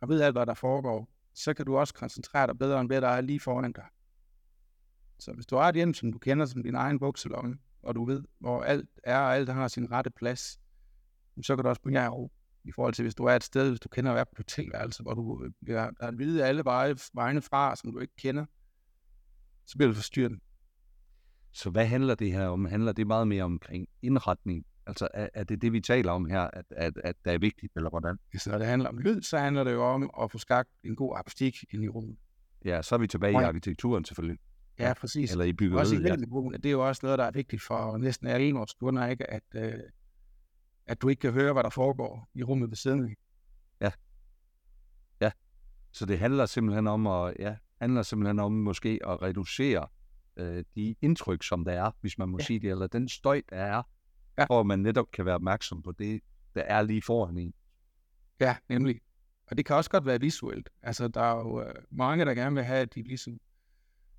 og 0.01 0.10
ved 0.10 0.22
alt, 0.22 0.36
hvad 0.36 0.46
der 0.46 0.53
foregår, 0.53 1.10
så 1.34 1.53
kan 1.53 1.65
du 1.65 1.77
også 1.77 1.94
koncentrere 1.94 2.48
dig 2.48 2.58
bedre, 2.58 2.82
end 2.82 2.89
hvad 2.89 3.01
der 3.01 3.08
er 3.08 3.22
lige 3.22 3.39
foran 3.39 3.72
dig. 3.72 3.86
Så 5.20 5.34
hvis 5.34 5.46
du 5.46 5.55
har 5.55 5.70
et 5.70 5.75
hjem, 5.75 5.94
som 5.94 6.12
du 6.12 6.17
kender 6.17 6.46
som 6.46 6.63
din 6.63 6.75
egen 6.75 7.00
bukselomme, 7.00 7.58
og 7.86 7.96
du 7.96 8.06
ved, 8.06 8.24
hvor 8.39 8.63
alt 8.63 8.89
er, 9.04 9.18
og 9.18 9.36
alt 9.36 9.50
har 9.50 9.68
sin 9.68 9.92
rette 9.92 10.10
plads, 10.10 10.60
så 11.42 11.56
kan 11.56 11.63
du 11.63 11.70
også 11.70 11.82
bringe 11.82 12.01
jer 12.01 12.10
ro. 12.10 12.32
I 12.63 12.72
forhold 12.72 12.94
til, 12.94 13.04
hvis 13.04 13.15
du 13.15 13.24
er 13.24 13.36
et 13.36 13.44
sted, 13.44 13.70
hvis 13.70 13.80
du 13.80 13.89
kender 13.89 14.13
at 14.13 14.22
et 14.22 14.38
hotelværelse, 14.38 15.04
hvor 15.04 15.13
du 15.13 15.44
øh, 15.44 15.51
bliver 15.62 15.82
der 15.82 15.92
er 16.00 16.08
at 16.08 16.18
vide 16.18 16.46
alle 16.46 16.65
veje, 16.65 16.96
vejene 17.13 17.42
fra, 17.42 17.75
som 17.75 17.92
du 17.92 18.00
ikke 18.00 18.15
kender, 18.15 18.46
så 19.65 19.77
bliver 19.77 19.89
du 19.89 19.96
forstyrret. 19.96 20.39
Så 21.51 21.70
hvad 21.70 21.86
handler 21.86 22.15
det 22.15 22.32
her 22.32 22.48
om? 22.48 22.65
Handler 22.65 22.92
det 22.92 23.08
meget 23.08 23.27
mere 23.27 23.44
omkring 23.44 23.88
indretning? 24.01 24.65
Altså 24.88 25.08
er, 25.13 25.30
er 25.34 25.44
det 25.44 25.62
det, 25.62 25.74
vi 25.74 25.82
taler 25.82 26.12
om 26.12 26.25
her, 26.25 26.42
at, 26.42 26.65
at, 26.70 26.94
at 27.04 27.15
det 27.25 27.34
er 27.34 27.38
vigtigt, 27.38 27.74
eller 27.75 27.89
hvordan? 27.89 28.18
Hvis 28.32 28.48
når 28.48 28.58
det 28.58 28.68
handler 28.68 28.89
om 28.89 28.98
lyd, 28.98 29.22
så 29.22 29.38
handler 29.38 29.63
det 29.63 29.74
jo 29.74 29.84
om 29.84 30.10
at 30.22 30.32
få 30.32 30.38
skabt 30.38 30.70
en 30.84 30.96
god 30.96 31.15
akustik 31.18 31.56
ind 31.74 31.84
i 31.84 31.88
rummet. 31.88 32.18
Ja, 32.65 32.82
så 32.82 32.96
er 32.96 33.00
vi 33.00 33.08
tilbage 33.08 33.32
i 33.32 33.36
arkitekturen 33.36 34.06
selvfølgelig. 34.06 34.39
Ja, 34.79 34.94
præcis. 34.94 35.32
Eller 35.32 35.46
i 35.46 35.50
Også 35.50 35.96
i 35.96 35.98
byggeriet. 35.98 36.03
Ja. 36.51 36.58
det 36.58 36.65
er 36.65 36.72
jo 36.72 36.88
også 36.88 37.00
noget, 37.03 37.20
der 37.20 37.25
er 37.25 37.32
vigtigt 37.32 37.62
for 37.62 37.98
næsten 37.98 38.27
alle 38.27 38.53
vores 38.53 38.74
kunder, 38.74 39.08
ikke? 39.08 39.32
At, 39.32 39.44
øh, 39.55 39.74
at 40.88 41.01
du 41.01 41.10
ikke 41.10 41.20
kan 41.20 41.32
høre, 41.34 41.53
hvad 41.53 41.63
der 41.63 41.70
foregår 41.70 42.29
i 42.34 42.44
rummet 42.44 42.70
ved 42.70 42.75
siden 42.77 43.05
af. 43.05 43.15
Så 45.91 46.05
det 46.05 46.20
handler 46.20 46.46
simpelthen 46.46 46.88
om 46.88 47.08
at, 47.08 47.36
ja, 47.39 47.55
handler 47.82 48.01
simpelthen 48.01 48.39
om 48.39 48.51
måske 48.51 49.00
at 49.08 49.22
reducere 49.22 49.88
øh, 50.38 50.63
de 50.75 50.96
indtryk, 51.01 51.44
som 51.44 51.65
der 51.65 51.72
er, 51.72 51.91
hvis 52.01 52.17
man 52.17 52.29
må 52.29 52.38
Ja. 52.39 52.44
sige 52.44 52.60
det, 52.60 52.70
eller 52.70 52.88
den 52.88 53.10
støj, 53.10 53.41
der 53.50 53.55
er, 53.55 53.84
Ja. 54.38 54.44
for 54.46 54.60
at 54.60 54.65
man 54.65 54.79
netop 54.79 55.12
kan 55.12 55.25
være 55.25 55.36
opmærksom 55.36 55.82
på 55.82 55.91
det, 55.91 56.22
der 56.55 56.62
er 56.62 56.82
lige 56.82 57.01
foran 57.01 57.38
en. 57.38 57.53
Ja, 58.39 58.58
nemlig. 58.70 59.01
Og 59.48 59.58
det 59.58 59.65
kan 59.65 59.75
også 59.75 59.89
godt 59.89 60.05
være 60.05 60.20
visuelt. 60.20 60.70
Altså, 60.82 61.08
der 61.08 61.22
er 61.22 61.36
jo 61.39 61.62
øh, 61.62 61.75
mange, 61.91 62.25
der 62.25 62.34
gerne 62.34 62.55
vil 62.55 62.63
have, 62.63 62.79
at 62.79 62.96
de 62.96 63.03
ligesom 63.03 63.39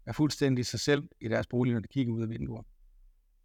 er 0.06 0.12
fuldstændig 0.12 0.66
sig 0.66 0.80
selv 0.80 1.08
i 1.20 1.28
deres 1.28 1.46
bolig, 1.46 1.72
når 1.72 1.80
de 1.80 1.88
kigger 1.88 2.12
ud 2.12 2.22
af 2.22 2.28
vinduer. 2.28 2.62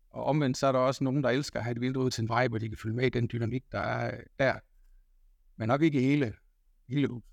Og 0.10 0.24
omvendt 0.24 0.58
så 0.58 0.68
er 0.68 0.72
der 0.72 0.80
også 0.80 1.04
nogen, 1.04 1.24
der 1.24 1.30
elsker 1.30 1.60
at 1.60 1.64
have 1.64 1.72
et 1.72 1.82
vindue 1.82 2.04
ud 2.04 2.10
til 2.10 2.22
en 2.22 2.30
vej, 2.30 2.48
hvor 2.48 2.58
de 2.58 2.70
kan 2.70 2.78
følge 2.78 2.96
med 2.96 3.06
i 3.06 3.10
den 3.10 3.30
dynamik, 3.32 3.64
der 3.72 3.80
er 3.80 4.22
der. 4.40 4.60
Men 5.58 5.68
nok 5.68 5.82
ikke 5.82 6.02
hele, 6.02 6.34
hele 6.90 7.08
huset. 7.08 7.32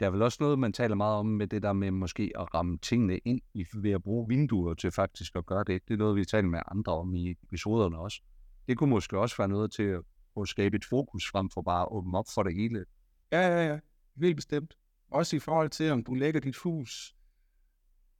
Der 0.00 0.06
er 0.06 0.10
vel 0.10 0.22
også 0.22 0.38
noget, 0.40 0.58
man 0.58 0.72
taler 0.72 0.94
meget 0.94 1.16
om 1.16 1.26
med 1.26 1.46
det 1.46 1.62
der 1.62 1.72
med 1.72 1.90
måske 1.90 2.32
at 2.38 2.54
ramme 2.54 2.78
tingene 2.78 3.18
ind 3.18 3.40
i, 3.54 3.64
ved 3.74 3.90
at 3.90 4.02
bruge 4.02 4.28
vinduer 4.28 4.74
til 4.74 4.90
faktisk 4.90 5.36
at 5.36 5.46
gøre 5.46 5.64
det. 5.66 5.88
Det 5.88 5.94
er 5.94 5.98
noget, 5.98 6.16
vi 6.16 6.24
taler 6.24 6.48
med 6.48 6.60
andre 6.68 6.92
om 6.92 7.14
i 7.14 7.30
episoderne 7.42 7.98
også. 7.98 8.22
Det 8.68 8.78
kunne 8.78 8.90
måske 8.90 9.18
også 9.18 9.36
være 9.38 9.48
noget 9.48 9.72
til 9.72 9.82
at, 9.82 10.02
at 10.40 10.48
skabe 10.48 10.76
et 10.76 10.84
fokus 10.84 11.30
frem 11.30 11.50
for 11.50 11.62
bare 11.62 11.82
at 11.82 11.88
åbne 11.90 12.18
op 12.18 12.24
for 12.34 12.42
det 12.42 12.54
hele. 12.54 12.84
Ja, 13.32 13.48
ja, 13.48 13.66
ja. 13.66 13.78
Helt 14.20 14.36
bestemt. 14.36 14.74
Også 15.10 15.36
i 15.36 15.38
forhold 15.38 15.70
til, 15.70 15.90
om 15.90 16.04
du 16.04 16.14
lægger 16.14 16.40
dit 16.40 16.56
hus 16.56 17.14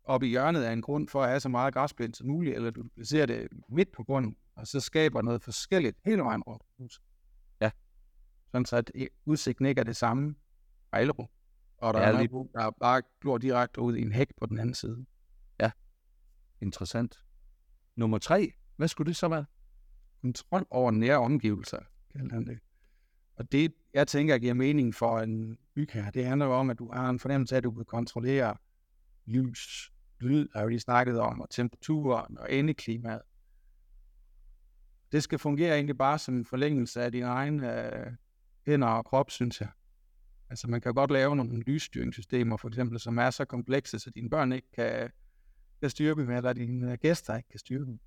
op 0.04 0.22
i 0.22 0.26
hjørnet 0.26 0.62
af 0.62 0.72
en 0.72 0.82
grund 0.82 1.08
for 1.08 1.22
at 1.22 1.28
have 1.28 1.40
så 1.40 1.48
meget 1.48 1.74
græsplæne 1.74 2.14
som 2.14 2.26
muligt, 2.26 2.56
eller 2.56 2.70
du 2.70 2.84
placerer 2.94 3.26
det 3.26 3.48
midt 3.68 3.92
på 3.92 4.02
grunden, 4.04 4.36
og 4.56 4.66
så 4.66 4.80
skaber 4.80 5.22
noget 5.22 5.42
forskelligt 5.42 5.96
hele 6.04 6.22
vejen 6.22 6.42
rundt 6.42 6.62
huset. 6.78 7.02
Ja. 7.60 7.70
Sådan 8.52 8.64
så, 8.66 8.76
at 8.76 8.90
udsigten 9.24 9.66
ikke 9.66 9.78
er 9.80 9.84
det 9.84 9.96
samme 9.96 10.34
fejlerum. 10.90 11.28
Og 11.76 11.94
der 11.94 12.00
Ja, 12.00 12.06
er 12.06 12.18
lige- 12.20 12.48
der 12.54 12.70
bare 12.70 13.02
glor 13.20 13.38
direkte 13.38 13.80
ud 13.80 13.96
i 13.96 14.02
en 14.02 14.12
hæk 14.12 14.28
på 14.36 14.46
den 14.46 14.58
anden 14.58 14.74
side. 14.74 15.06
Interessant. 16.60 17.20
Nummer 17.96 18.18
tre, 18.18 18.52
hvad 18.76 18.88
skulle 18.88 19.08
det 19.08 19.16
så 19.16 19.28
være? 19.28 19.44
Kontrol 20.20 20.66
over 20.70 20.90
nære 20.90 21.16
omgivelser, 21.18 21.78
kalder 22.12 22.34
han 22.34 22.46
det. 22.46 22.58
Og 23.36 23.52
det, 23.52 23.74
jeg 23.94 24.08
tænker, 24.08 24.38
giver 24.38 24.54
mening 24.54 24.94
for 24.94 25.20
en 25.20 25.58
bygherre, 25.74 26.10
det 26.10 26.24
handler 26.26 26.46
jo 26.46 26.52
om, 26.52 26.70
at 26.70 26.78
du 26.78 26.92
har 26.92 27.10
en 27.10 27.18
fornemmelse 27.18 27.54
af, 27.54 27.56
at 27.56 27.64
du 27.64 27.70
kan 27.70 27.84
kontrollere 27.84 28.56
lys, 29.26 29.92
lyd, 30.24 30.48
har 30.54 30.64
vi 30.64 30.72
lige 30.72 30.80
snakket 30.80 31.20
om, 31.20 31.40
og 31.40 31.50
temperaturen 31.50 32.38
og 32.38 32.52
endeklimaet. 32.52 33.22
Det 35.12 35.22
skal 35.22 35.38
fungere 35.38 35.74
egentlig 35.74 35.98
bare 35.98 36.18
som 36.18 36.34
en 36.36 36.44
forlængelse 36.44 37.02
af 37.02 37.12
dine 37.12 37.26
egne 37.26 37.86
øh, 37.86 38.12
hænder 38.66 38.88
og 38.88 39.04
krop, 39.04 39.30
synes 39.30 39.60
jeg. 39.60 39.68
Altså 40.50 40.70
man 40.70 40.80
kan 40.80 40.94
godt 40.94 41.10
lave 41.10 41.36
nogle 41.36 41.60
lysstyringssystemer, 41.60 42.56
for 42.56 42.68
eksempel, 42.68 43.00
som 43.00 43.18
er 43.18 43.30
så 43.30 43.44
komplekse, 43.44 43.98
så 43.98 44.10
dine 44.10 44.30
børn 44.30 44.52
ikke 44.52 44.70
kan, 44.74 45.10
kan 45.80 45.90
styre 45.90 46.14
dem, 46.14 46.30
eller 46.30 46.52
dine 46.52 46.92
øh, 46.92 46.98
gæster 47.02 47.36
ikke 47.36 47.48
kan 47.48 47.58
styre 47.58 47.84
dem. 47.84 47.98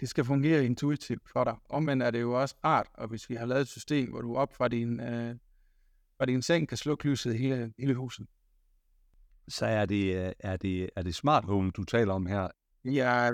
Det 0.00 0.08
skal 0.08 0.24
fungere 0.24 0.64
intuitivt 0.64 1.30
for 1.32 1.44
dig. 1.44 1.56
Omvendt 1.68 2.02
er 2.02 2.10
det 2.10 2.20
jo 2.20 2.40
også 2.40 2.54
rart, 2.64 2.86
og 2.94 3.08
hvis 3.08 3.30
vi 3.30 3.34
har 3.34 3.46
lavet 3.46 3.60
et 3.60 3.68
system, 3.68 4.10
hvor 4.10 4.20
du 4.20 4.36
op 4.36 4.54
fra 4.54 4.68
din, 4.68 5.00
øh, 5.00 5.36
fra 6.18 6.26
din 6.26 6.42
seng 6.42 6.68
kan 6.68 6.76
slukke 6.76 7.08
lyset 7.08 7.34
i 7.34 7.36
hele, 7.36 7.72
hele 7.78 7.94
huset. 7.94 8.26
Så 9.48 9.66
er 9.66 9.86
det, 9.86 10.26
øh, 10.26 10.32
er 10.40 10.56
det, 10.56 10.90
er 10.96 11.02
det 11.02 11.14
smart 11.14 11.44
home, 11.44 11.70
du 11.70 11.84
taler 11.84 12.12
om 12.12 12.26
her? 12.26 12.48
Ja, 12.84 13.30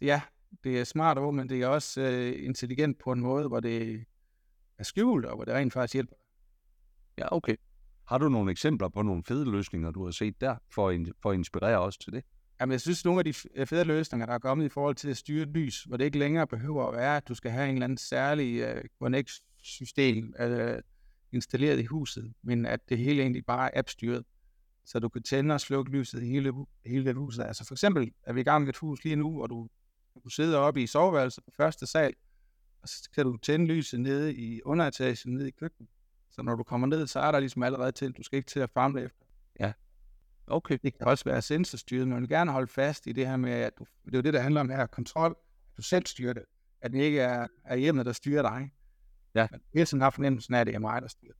ja, 0.00 0.20
det 0.64 0.80
er 0.80 0.84
smart 0.84 1.18
over, 1.18 1.30
men 1.30 1.48
det 1.48 1.62
er 1.62 1.66
også 1.66 2.00
øh, 2.00 2.44
intelligent 2.44 2.98
på 2.98 3.12
en 3.12 3.20
måde, 3.20 3.48
hvor 3.48 3.60
det 3.60 4.04
er 4.78 4.84
skjult, 4.84 5.26
og 5.26 5.34
hvor 5.36 5.44
det 5.44 5.54
rent 5.54 5.72
faktisk 5.72 5.94
hjælper. 5.94 6.16
Ja, 7.18 7.36
okay. 7.36 7.56
Har 8.06 8.18
du 8.18 8.28
nogle 8.28 8.50
eksempler 8.50 8.88
på 8.88 9.02
nogle 9.02 9.24
fede 9.24 9.50
løsninger, 9.50 9.90
du 9.90 10.04
har 10.04 10.10
set 10.10 10.40
der, 10.40 10.56
for 10.74 10.88
at, 10.88 11.00
for 11.22 11.30
at 11.30 11.34
inspirere 11.34 11.78
os 11.78 11.98
til 11.98 12.12
det? 12.12 12.24
Jamen, 12.60 12.72
jeg 12.72 12.80
synes, 12.80 13.04
nogle 13.04 13.20
af 13.20 13.24
de 13.24 13.32
fede 13.66 13.84
løsninger, 13.84 14.26
der 14.26 14.34
er 14.34 14.38
kommet 14.38 14.64
i 14.64 14.68
forhold 14.68 14.94
til 14.94 15.10
at 15.10 15.16
styre 15.16 15.44
lys, 15.44 15.82
hvor 15.82 15.96
det 15.96 16.04
ikke 16.04 16.18
længere 16.18 16.46
behøver 16.46 16.86
at 16.86 16.94
være, 16.94 17.16
at 17.16 17.28
du 17.28 17.34
skal 17.34 17.50
have 17.50 17.68
en 17.68 17.74
eller 17.74 17.84
anden 17.84 17.98
særlig 17.98 18.60
øh, 18.60 18.84
Connect-system 19.02 20.34
øh, 20.40 20.82
installeret 21.32 21.78
i 21.78 21.84
huset, 21.84 22.32
men 22.42 22.66
at 22.66 22.88
det 22.88 22.98
hele 22.98 23.22
egentlig 23.22 23.46
bare 23.46 23.74
er 23.74 23.78
appstyret, 23.78 24.24
så 24.84 24.98
du 24.98 25.08
kan 25.08 25.22
tænde 25.22 25.54
og 25.54 25.60
slukke 25.60 25.90
lyset 25.90 26.22
i 26.22 26.26
hele, 26.26 26.52
hele 26.86 27.14
huset. 27.14 27.42
Altså 27.42 27.66
for 27.66 27.74
eksempel 27.74 28.12
er 28.22 28.32
vi 28.32 28.40
i 28.40 28.44
gang 28.44 28.62
med 28.64 28.68
et 28.68 28.76
hus 28.76 29.04
lige 29.04 29.16
nu, 29.16 29.32
hvor 29.32 29.46
du, 29.46 29.68
du 30.24 30.28
sidder 30.28 30.58
oppe 30.58 30.82
i 30.82 30.86
soveværelset 30.86 31.44
på 31.44 31.50
første 31.56 31.86
sal, 31.86 32.14
og 32.82 32.88
så 32.88 33.10
kan 33.14 33.24
du 33.24 33.36
tænde 33.36 33.66
lyset 33.66 34.00
nede 34.00 34.34
i 34.34 34.62
underetagen, 34.64 35.34
nede 35.34 35.48
i 35.48 35.50
køkkenet. 35.50 35.90
Så 36.30 36.42
når 36.42 36.54
du 36.54 36.62
kommer 36.62 36.86
ned, 36.86 37.06
så 37.06 37.20
er 37.20 37.32
der 37.32 37.40
ligesom 37.40 37.62
allerede 37.62 37.92
tændt. 37.92 38.16
Du 38.16 38.22
skal 38.22 38.36
ikke 38.36 38.48
til 38.48 38.60
at 38.60 38.70
famle 38.70 39.02
efter. 39.02 39.24
Okay. 40.46 40.78
Det 40.82 40.98
kan 40.98 41.06
også 41.06 41.24
være 41.24 41.42
sensorstyret, 41.42 42.08
men 42.08 42.12
jeg 42.12 42.20
vil 42.20 42.28
gerne 42.28 42.52
holde 42.52 42.66
fast 42.66 43.06
i 43.06 43.12
det 43.12 43.26
her 43.26 43.36
med, 43.36 43.52
at 43.52 43.72
du, 43.78 43.84
det 44.04 44.14
er 44.14 44.18
jo 44.18 44.22
det, 44.22 44.34
der 44.34 44.40
handler 44.40 44.60
om 44.60 44.68
her, 44.68 44.86
kontrol, 44.86 45.36
at 45.70 45.76
du 45.76 45.82
selv 45.82 46.06
styrer 46.06 46.32
det. 46.32 46.42
At 46.80 46.92
det 46.92 46.98
ikke 46.98 47.20
er, 47.20 47.46
er 47.64 47.76
hjemmet, 47.76 48.06
der 48.06 48.12
styrer 48.12 48.42
dig. 48.42 48.72
Ja. 49.34 49.48
Men 49.50 49.60
hele 49.74 49.86
tiden 49.86 50.00
har 50.00 50.10
fornemmelsen 50.10 50.54
af, 50.54 50.60
at 50.60 50.66
det 50.66 50.74
er 50.74 50.78
mig, 50.78 51.02
der 51.02 51.08
styrer. 51.08 51.34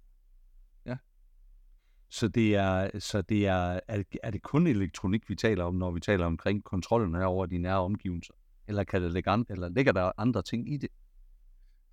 Så 2.12 2.28
det 2.28 2.54
er, 2.57 2.99
så 2.99 3.23
det 3.23 3.47
er, 3.47 3.81
er, 3.88 4.02
er 4.23 4.31
det 4.31 4.42
kun 4.42 4.66
elektronik, 4.66 5.28
vi 5.28 5.35
taler 5.35 5.64
om, 5.64 5.75
når 5.75 5.90
vi 5.90 6.00
taler 6.00 6.26
omkring 6.26 6.64
kontrollen 6.64 7.14
her 7.14 7.25
over 7.25 7.47
de 7.47 7.59
nære 7.59 7.78
omgivelser? 7.78 8.35
Eller 8.69 8.85
kan 8.85 9.02
det 9.02 9.12
ligge 9.12 9.31
an, 9.31 9.47
eller 9.50 9.69
ligger 9.69 9.92
der 9.92 10.12
andre 10.19 10.42
ting 10.42 10.73
i 10.73 10.76
det? 10.76 10.88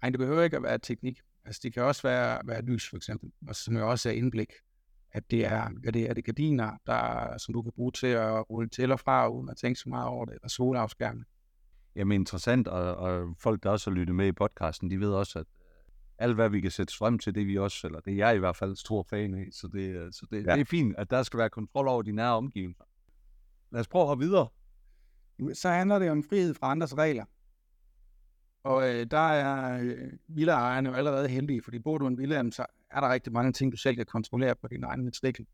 Nej, 0.01 0.09
det 0.09 0.19
behøver 0.19 0.43
ikke 0.43 0.57
at 0.57 0.63
være 0.63 0.77
teknik. 0.77 1.19
Altså, 1.45 1.61
det 1.63 1.73
kan 1.73 1.83
også 1.83 2.01
være, 2.01 2.41
være 2.45 2.61
lys, 2.61 2.89
for 2.89 2.97
eksempel, 2.97 3.31
og 3.47 3.55
som 3.55 3.77
jo 3.77 3.89
også 3.89 4.09
er 4.09 4.13
indblik. 4.13 4.53
At 5.11 5.31
det 5.31 5.45
er, 5.45 5.61
at 5.87 5.93
det 5.93 6.09
er 6.09 6.13
det 6.13 6.25
gardiner, 6.25 6.71
der, 6.85 7.37
som 7.37 7.53
du 7.53 7.61
kan 7.61 7.71
bruge 7.75 7.91
til 7.91 8.07
at 8.07 8.49
rulle 8.49 8.69
til 8.69 8.91
og 8.91 8.99
fra, 8.99 9.27
uden 9.27 9.49
at 9.49 9.57
tænke 9.57 9.79
så 9.79 9.89
meget 9.89 10.07
over 10.07 10.25
det, 10.25 10.33
eller 10.33 10.49
solafskærme. 10.49 11.23
Jamen 11.95 12.21
interessant, 12.21 12.67
og, 12.67 12.95
og 12.95 13.35
folk, 13.37 13.63
der 13.63 13.69
også 13.69 13.89
har 13.89 13.95
lyttet 13.95 14.15
med 14.15 14.27
i 14.27 14.31
podcasten, 14.31 14.91
de 14.91 14.99
ved 14.99 15.11
også, 15.11 15.39
at 15.39 15.45
alt 16.19 16.35
hvad 16.35 16.49
vi 16.49 16.61
kan 16.61 16.71
sætte 16.71 16.93
strøm 16.93 17.19
til, 17.19 17.35
det 17.35 17.41
er 17.41 17.45
vi 17.45 17.57
også, 17.57 17.87
eller 17.87 17.99
det 17.99 18.13
er 18.13 18.17
jeg 18.17 18.35
i 18.35 18.39
hvert 18.39 18.55
fald 18.55 18.75
stor 18.75 19.03
fan 19.09 19.33
af, 19.33 19.47
så 19.51 19.67
det, 19.67 19.95
øh, 19.95 20.11
så 20.11 20.25
det, 20.31 20.45
Ja. 20.45 20.53
det 20.53 20.61
er 20.61 20.65
fint, 20.65 20.95
at 20.97 21.09
der 21.09 21.23
skal 21.23 21.37
være 21.39 21.49
kontrol 21.49 21.87
over 21.87 22.01
de 22.01 22.11
nære 22.11 22.33
omgivelser. 22.35 22.83
Lad 23.71 23.81
os 23.81 23.87
prøve 23.87 24.11
at 24.11 24.19
videre. 24.19 24.47
så 25.53 25.69
handler 25.69 25.99
det 25.99 26.11
om 26.11 26.23
frihed 26.23 26.53
fra 26.53 26.71
andres 26.71 26.97
regler. 26.97 27.25
Og 28.63 28.89
øh, 28.95 29.05
der 29.11 29.17
er 29.17 29.81
øh, 29.83 30.11
villaejerne 30.27 30.89
jo 30.89 30.95
allerede 30.95 31.27
heldige, 31.27 31.61
fordi 31.63 31.79
bor 31.79 31.97
du 31.97 32.05
i 32.05 32.07
en 32.07 32.17
villa, 32.17 32.51
så 32.51 32.65
er 32.91 32.99
der 33.01 33.11
rigtig 33.13 33.33
mange 33.33 33.51
ting, 33.51 33.71
du 33.71 33.77
selv 33.77 33.95
kan 33.95 34.05
kontrollere 34.05 34.55
på 34.55 34.67
din 34.67 34.83
egen 34.83 35.03
matrikel. 35.05 35.45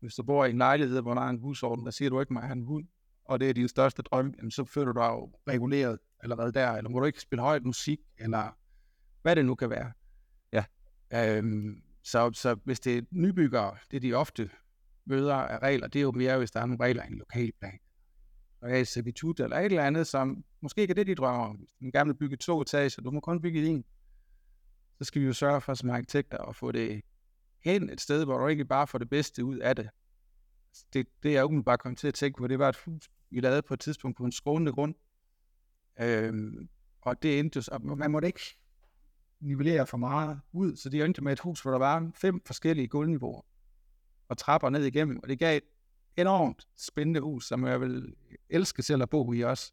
Hvis 0.00 0.14
du 0.14 0.22
bor 0.22 0.44
i 0.44 0.50
en 0.50 0.58
lejlighed, 0.58 1.00
hvor 1.02 1.14
der 1.14 1.20
er 1.20 1.28
en 1.28 1.38
husorden, 1.40 1.84
der 1.84 1.90
siger, 1.90 2.10
du 2.10 2.20
ikke 2.20 2.32
må 2.32 2.40
have 2.40 2.52
en 2.52 2.62
hund, 2.62 2.86
og 3.24 3.40
det 3.40 3.50
er 3.50 3.54
din 3.54 3.68
største 3.68 4.02
drøm, 4.02 4.34
jamen, 4.38 4.50
så 4.50 4.64
føler 4.64 4.92
du 4.92 5.00
dig 5.00 5.06
jo 5.08 5.32
reguleret 5.48 5.98
allerede 6.20 6.52
der, 6.52 6.72
eller 6.72 6.90
må 6.90 7.00
du 7.00 7.04
ikke 7.06 7.20
spille 7.20 7.42
højt 7.42 7.64
musik, 7.64 7.98
eller 8.18 8.56
hvad 9.22 9.36
det 9.36 9.44
nu 9.46 9.54
kan 9.54 9.70
være. 9.70 9.92
Ja. 10.52 10.64
Øhm, 11.14 11.82
så, 12.02 12.30
så 12.34 12.54
hvis 12.64 12.80
det 12.80 12.98
er 12.98 13.02
nybyggere, 13.10 13.76
det 13.90 14.02
de 14.02 14.14
ofte 14.14 14.50
møder 15.04 15.34
af 15.34 15.58
regler, 15.58 15.86
det 15.86 15.98
er 15.98 16.02
jo 16.02 16.12
mere, 16.12 16.38
hvis 16.38 16.50
der 16.50 16.60
er 16.60 16.66
nogle 16.66 16.84
regler 16.84 17.02
i 17.04 17.06
en 17.06 17.18
lokalplan 17.18 17.78
og 18.60 18.70
er 18.70 18.84
servitut 18.84 19.40
eller 19.40 19.56
et 19.58 19.64
eller 19.64 19.84
andet, 19.84 20.06
som 20.06 20.44
måske 20.60 20.80
ikke 20.80 20.92
er 20.92 20.94
det, 20.94 21.06
de 21.06 21.14
drømmer 21.14 21.44
om. 21.44 21.66
Den 21.80 21.92
gerne 21.92 22.08
vil 22.08 22.14
bygge 22.18 22.36
to 22.36 22.60
etager, 22.62 23.02
du 23.04 23.10
må 23.10 23.20
kun 23.20 23.40
bygge 23.42 23.66
en. 23.66 23.84
Så 24.98 25.04
skal 25.04 25.22
vi 25.22 25.26
jo 25.26 25.32
sørge 25.32 25.60
for 25.60 25.74
som 25.74 25.90
arkitekter 25.90 26.38
at 26.38 26.56
få 26.56 26.72
det 26.72 27.02
hen 27.64 27.90
et 27.90 28.00
sted, 28.00 28.24
hvor 28.24 28.38
du 28.38 28.46
ikke 28.46 28.64
bare 28.64 28.86
får 28.86 28.98
det 28.98 29.10
bedste 29.10 29.44
ud 29.44 29.58
af 29.58 29.76
det. 29.76 29.88
Altså, 30.70 30.86
det, 30.92 31.06
det 31.22 31.36
er 31.36 31.40
jo 31.40 31.62
bare 31.66 31.78
kommet 31.78 31.98
til 31.98 32.08
at 32.08 32.14
tænke 32.14 32.38
på, 32.38 32.46
det 32.46 32.58
var 32.58 32.68
et 32.68 32.76
hus, 32.76 33.10
vi 33.30 33.40
lavede 33.40 33.62
på 33.62 33.74
et 33.74 33.80
tidspunkt 33.80 34.16
på 34.16 34.24
en 34.24 34.32
skrånende 34.32 34.72
grund. 34.72 34.94
Øhm, 36.00 36.68
og 37.00 37.22
det 37.22 37.38
endte 37.38 37.56
jo, 37.56 37.62
så- 37.62 37.78
man 37.78 38.10
måtte 38.10 38.28
ikke 38.28 38.58
nivellere 39.40 39.86
for 39.86 39.96
meget 39.96 40.40
ud, 40.52 40.76
så 40.76 40.88
det 40.88 41.04
endte 41.04 41.24
med 41.24 41.32
et 41.32 41.40
hus, 41.40 41.62
hvor 41.62 41.70
der 41.70 41.78
var 41.78 42.10
fem 42.14 42.40
forskellige 42.46 42.88
gulvniveauer 42.88 43.42
og 44.28 44.38
trapper 44.38 44.70
ned 44.70 44.84
igennem, 44.84 45.20
og 45.22 45.28
det 45.28 45.38
gav 45.38 45.56
et 45.56 45.62
enormt 46.16 46.68
spændende 46.76 47.20
hus, 47.20 47.48
som 47.48 47.66
jeg 47.66 47.80
vil 47.80 48.14
elske 48.50 48.82
selv 48.82 49.02
at 49.02 49.10
bo 49.10 49.32
i 49.32 49.40
også. 49.40 49.72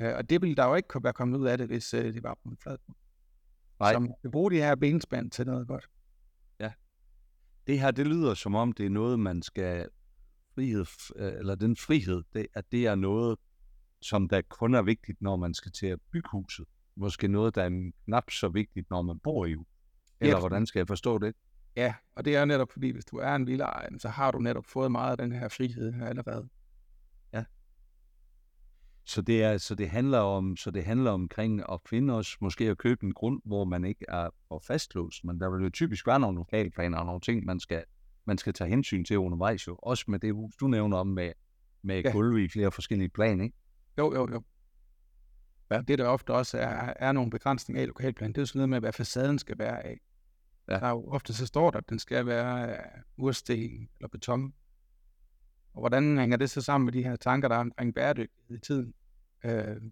Øh, 0.00 0.14
og 0.16 0.30
det 0.30 0.42
ville 0.42 0.56
der 0.56 0.66
jo 0.66 0.74
ikke 0.74 0.88
kunne 0.88 1.04
være 1.04 1.12
kommet 1.12 1.38
ud 1.38 1.46
af 1.46 1.58
det, 1.58 1.66
hvis 1.66 1.94
øh, 1.94 2.14
det 2.14 2.22
var 2.22 2.38
på 2.42 2.48
en 2.48 2.56
flad. 2.56 2.78
Nej. 3.80 3.92
Så 3.92 3.98
man 3.98 4.14
kan 4.22 4.30
bruge 4.30 4.50
de 4.50 4.56
her 4.56 4.74
benspænd 4.74 5.30
til 5.30 5.46
noget 5.46 5.68
godt. 5.68 5.88
Det 7.66 7.80
her, 7.80 7.90
det 7.90 8.06
lyder 8.06 8.34
som 8.34 8.54
om, 8.54 8.72
det 8.72 8.86
er 8.86 8.90
noget, 8.90 9.20
man 9.20 9.42
skal 9.42 9.88
frihed, 10.54 10.86
øh, 11.16 11.32
eller 11.38 11.54
den 11.54 11.76
frihed, 11.76 12.22
det, 12.32 12.46
at 12.54 12.72
det 12.72 12.86
er 12.86 12.94
noget, 12.94 13.38
som 14.02 14.28
der 14.28 14.42
kun 14.42 14.74
er 14.74 14.82
vigtigt, 14.82 15.22
når 15.22 15.36
man 15.36 15.54
skal 15.54 15.72
til 15.72 15.86
at 15.86 15.98
bygge 16.12 16.28
huset. 16.32 16.66
Måske 16.96 17.28
noget, 17.28 17.54
der 17.54 17.62
er 17.62 17.90
knap 18.04 18.30
så 18.30 18.48
vigtigt, 18.48 18.90
når 18.90 19.02
man 19.02 19.18
bor 19.18 19.46
i. 19.46 19.50
Eller 19.50 19.64
Ja. 20.34 20.38
hvordan 20.38 20.66
skal 20.66 20.78
jeg 20.80 20.88
forstå 20.88 21.18
det? 21.18 21.34
Ja, 21.76 21.94
og 22.16 22.24
det 22.24 22.36
er 22.36 22.44
netop 22.44 22.72
fordi, 22.72 22.90
hvis 22.90 23.04
du 23.04 23.16
er 23.16 23.34
en 23.34 23.46
villaejer, 23.46 23.88
så 23.98 24.08
har 24.08 24.30
du 24.30 24.38
netop 24.38 24.66
fået 24.66 24.92
meget 24.92 25.10
af 25.10 25.16
den 25.18 25.32
her 25.32 25.48
frihed 25.48 25.92
her 25.92 26.06
allerede. 26.06 26.48
Så 29.04 29.22
det, 29.22 29.42
er, 29.42 29.58
så 29.58 29.74
det 29.74 29.88
handler 29.90 30.18
om, 30.18 30.56
så 30.56 30.70
det 30.70 30.84
handler 30.84 31.10
omkring 31.10 31.62
at 31.72 31.80
finde 31.88 32.14
os, 32.14 32.36
måske 32.40 32.64
at 32.70 32.78
købe 32.78 33.04
en 33.06 33.12
grund, 33.14 33.40
hvor 33.44 33.64
man 33.64 33.84
ikke 33.84 34.04
er 34.08 34.28
for 34.48 34.62
fastlåst, 34.66 35.24
men 35.24 35.40
der 35.40 35.50
vil 35.50 35.62
jo 35.64 35.70
typisk 35.70 36.06
være 36.06 36.20
nogle 36.20 36.36
lokalplaner 36.36 36.98
og 36.98 37.06
nogle 37.06 37.20
ting, 37.20 37.44
man 37.44 37.60
skal, 37.60 37.84
man 38.24 38.38
skal 38.38 38.52
tage 38.52 38.70
hensyn 38.70 39.04
til 39.04 39.18
undervejs 39.18 39.66
jo. 39.66 39.78
Også 39.82 40.04
med 40.08 40.18
det 40.18 40.34
hus, 40.34 40.56
du 40.56 40.66
nævner 40.66 40.96
om 40.96 41.06
med, 41.06 41.32
med 41.82 41.94
Ja. 41.96 42.02
ja. 42.08 42.12
gulve 42.12 42.44
i 42.44 42.48
flere 42.48 42.72
forskellige 42.72 43.08
plan, 43.08 43.40
ikke? 43.40 43.56
Jo, 43.98 44.14
jo, 44.14 44.28
jo. 44.32 44.42
Ja. 45.72 45.80
Det, 45.80 45.98
der 45.98 46.06
ofte 46.06 46.32
også 46.34 46.58
er, 46.58 46.92
er 46.96 47.12
nogle 47.12 47.30
begrænsninger 47.30 47.80
af 47.80 47.84
i 47.84 47.86
lokalplanen, 47.86 48.32
det 48.32 48.38
er 48.38 48.42
jo 48.42 48.46
sådan 48.46 48.58
noget 48.58 48.68
med, 48.68 48.80
hvad 48.80 48.92
facaden 48.92 49.38
skal 49.38 49.58
være 49.58 49.86
af. 49.86 50.00
Ja. 50.68 50.74
Der 50.74 50.86
er 50.86 50.90
jo 50.90 51.08
ofte 51.08 51.34
så 51.34 51.46
står 51.46 51.70
der, 51.70 51.78
at 51.78 51.88
den 51.88 51.98
skal 51.98 52.26
være 52.26 52.78
mursten 53.16 53.88
eller 53.96 54.08
beton. 54.08 54.54
Og 55.74 55.80
hvordan 55.80 56.18
hænger 56.18 56.36
det 56.36 56.50
så 56.50 56.60
sammen 56.60 56.84
med 56.84 56.92
de 56.92 57.02
her 57.02 57.16
tanker, 57.16 57.48
der 57.48 57.56
er 57.56 57.60
omkring 57.60 57.94
bæredygtighed 57.94 58.56
i 58.56 58.60
tiden? 58.60 58.94
Øh, 59.44 59.82